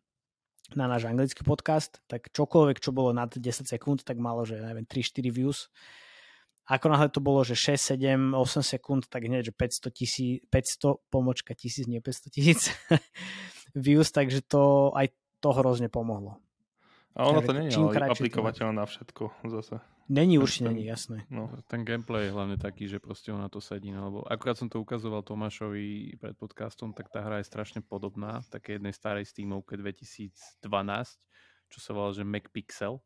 [0.78, 4.86] na náš anglický podcast, tak čokoľvek, čo bolo nad 10 sekúnd, tak malo, že neviem,
[4.86, 5.74] 3-4 views.
[6.70, 11.02] Ako náhle to bolo, že 6, 7, 8 sekúnd, tak hneď, že 500 tisíc, 500
[11.10, 12.70] pomočka tisíc, nie 500 tisíc
[13.74, 15.10] views, takže to aj
[15.42, 16.38] to hrozne pomohlo.
[17.18, 19.82] A ono to není ale aplikovateľné na všetko zase.
[20.10, 21.26] Není už, není, jasné.
[21.30, 21.54] No.
[21.70, 23.94] Ten gameplay je hlavne taký, že proste on na to sedí.
[23.94, 28.42] No, lebo akurát som to ukazoval Tomášovi pred podcastom, tak tá hra je strašne podobná
[28.50, 30.34] také jednej starej Steamovke 2012,
[31.70, 32.98] čo sa volá, že MacPixel,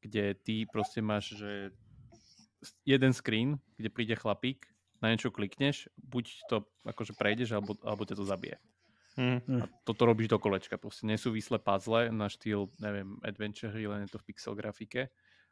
[0.00, 1.76] kde ty proste máš, že
[2.84, 4.68] jeden screen, kde príde chlapík
[5.00, 8.60] na niečo klikneš, buď to akože prejdeš, alebo, alebo ťa to zabije.
[9.16, 9.64] Mm.
[9.64, 10.78] A toto robíš do kolečka.
[10.78, 15.10] Proste nesúvislé puzzle na štýl, neviem, adventure, len je to v pixel grafike.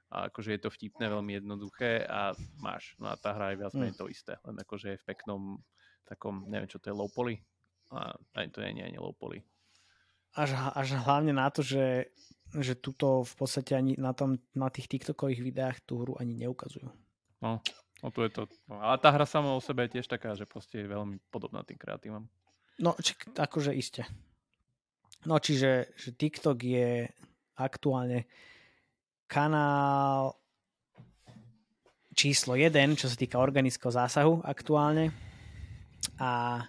[0.09, 2.33] A akože je to vtipné, veľmi jednoduché a
[2.65, 2.97] máš.
[2.97, 4.01] No a tá hra je viac menej mm.
[4.01, 4.35] to isté.
[4.41, 5.61] Len akože je v peknom
[6.09, 7.45] takom, neviem čo to je, low poly.
[7.93, 9.45] A ani to nie je ani low poly.
[10.37, 12.09] Až, až hlavne na to, že,
[12.57, 16.89] že tuto v podstate ani na, tom, na tých TikTokových videách tú hru ani neukazujú.
[17.45, 17.61] No,
[18.01, 18.43] no tu je to.
[18.67, 21.61] No, ale tá hra sama o sebe je tiež taká, že proste je veľmi podobná
[21.63, 22.25] tým kreatívam.
[22.81, 24.09] No, či, akože iste.
[25.27, 27.11] No, čiže že TikTok je
[27.59, 28.31] aktuálne
[29.27, 30.39] kanál
[32.15, 35.11] číslo 1, čo sa týka organického zásahu aktuálne.
[36.19, 36.63] A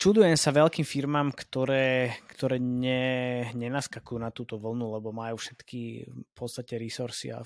[0.00, 6.32] čudujem sa veľkým firmám, ktoré, ktoré ne, nenaskakujú na túto vlnu, lebo majú všetky v
[6.32, 7.44] podstate resursy a,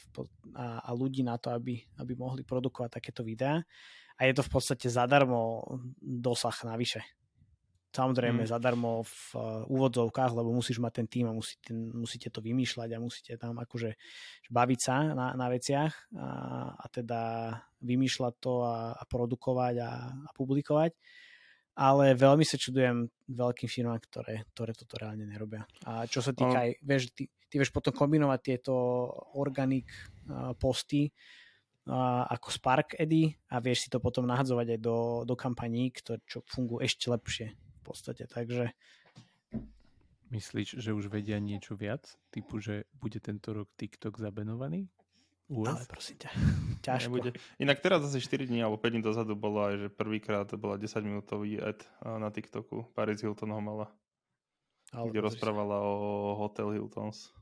[0.55, 3.59] a, a ľudí na to, aby, aby mohli produkovať takéto videá
[4.15, 5.67] a je to v podstate zadarmo
[5.99, 7.03] dosah navyše.
[7.95, 8.51] Samozrejme mm.
[8.51, 12.99] zadarmo v uh, úvodzovkách, lebo musíš mať ten tým a musíte, musíte to vymýšľať a
[12.99, 13.95] musíte tam akože
[14.51, 16.29] baviť sa na, na veciach a,
[16.75, 17.23] a teda
[17.87, 20.91] vymýšľať to a, a produkovať a, a publikovať.
[21.75, 25.67] Ale veľmi sa čudujem veľkým firmám, ktoré, ktoré toto reálne nerobia.
[25.91, 28.75] A čo sa týka aj, vieš, ty, ty vieš potom kombinovať tieto
[29.35, 29.91] organic
[30.31, 31.11] uh, posty
[31.85, 34.99] ako Spark Eddy a vieš si to potom nahadzovať aj do,
[35.29, 38.25] do kampaní, ktoré, čo fungujú ešte lepšie v podstate.
[38.25, 38.73] Takže
[40.33, 42.17] Myslíš, že už vedia niečo viac?
[42.33, 44.89] Typu, že bude tento rok TikTok zabenovaný?
[45.53, 45.69] US?
[45.69, 46.31] Ale prosím ťa,
[46.87, 47.13] ťažko.
[47.13, 47.31] Nebude.
[47.61, 51.05] Inak teraz asi 4 dní alebo 5 dní dozadu bolo aj, že prvýkrát bola 10
[51.05, 52.93] minútový ad na TikToku.
[52.97, 53.93] Paris Hilton ho mala.
[54.95, 57.35] Ale kde rozprávala o Hotel Hiltons.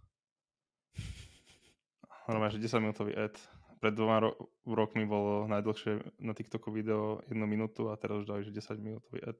[2.31, 3.37] Normálne, že 10 minútový ad
[3.83, 8.47] pred dvoma ro- rokmi bolo najdlhšie na TikToku video jednu minútu a teraz už dali,
[8.47, 9.35] že 10 minútový ad.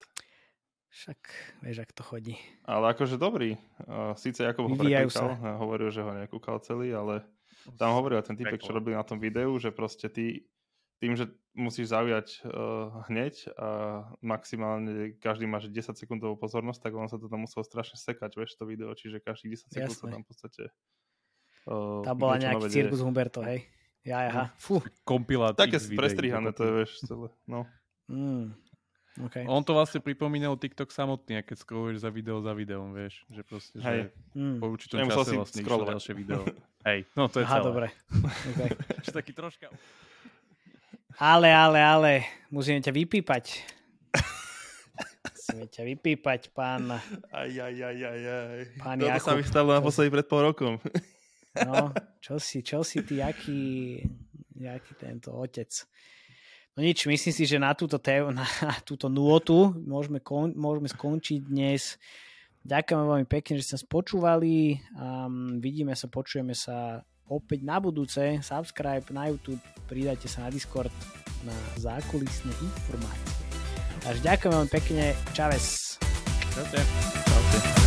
[0.93, 1.19] Však
[1.63, 2.35] vieš, ak to chodí.
[2.67, 3.55] Ale akože dobrý.
[4.19, 7.23] Sice Jakob ho prekúkal, hovoril, že ho nekúkal celý, ale
[7.79, 10.47] tam hovoril ten typek, čo robil na tom videu, že proste ty
[11.03, 11.27] tým, že
[11.59, 13.69] musíš zaujať uh, hneď a
[14.23, 18.55] maximálne každý má 10 sekundovú pozornosť, tak on sa to tam musel strašne sekať, vieš,
[18.55, 20.63] to video, čiže každý 10 sekúnd sa tam v podstate
[21.67, 23.67] uh, Tam bola nejaký cirkus Humberto, hej?
[24.07, 24.45] Ja, aha.
[24.59, 24.79] Fú.
[25.03, 27.31] Kompilát Také prestrihané to je, vieš, celé.
[27.51, 27.67] No.
[28.07, 28.55] Mm.
[29.21, 29.45] Okay.
[29.45, 33.77] On to vlastne pripomínal TikTok samotný, keď scrolluješ za video za videom, vieš, že proste,
[33.77, 34.57] že mm.
[34.57, 36.41] po určitom čase vlastne išlo ďalšie video.
[36.89, 37.65] Hej, no to je Aha, celé.
[37.69, 37.87] dobre.
[38.53, 39.13] Okay.
[39.13, 39.69] taký troška...
[41.21, 42.13] Ale, ale, ale,
[42.49, 43.61] musíme ťa vypípať.
[45.29, 46.89] musíme ťa vypípať, pán...
[47.29, 48.61] Aj, aj, aj, aj, aj.
[48.81, 49.29] Pán Toto Jakub.
[49.29, 50.81] sa mi stalo naposledy pred pol rokom.
[51.53, 51.93] No,
[52.25, 54.01] čo si, čo si ty, aký,
[54.57, 55.69] aký tento otec.
[56.73, 58.25] No nič, myslím si, že na túto, te-
[58.65, 62.01] na túto nôtu môžeme, kon- môžeme skončiť dnes.
[62.63, 64.79] Ďakujem veľmi pekne, že ste nás počúvali.
[64.95, 68.39] Um, vidíme sa, počujeme sa opäť na budúce.
[68.39, 69.61] Subscribe na YouTube,
[69.91, 70.95] pridajte sa na Discord
[71.43, 73.35] na zákulisné informácie.
[74.07, 75.05] Takže ďakujem veľmi pekne.
[75.35, 75.99] Čaves.
[76.55, 76.81] Čaute.
[77.27, 77.82] Čaute.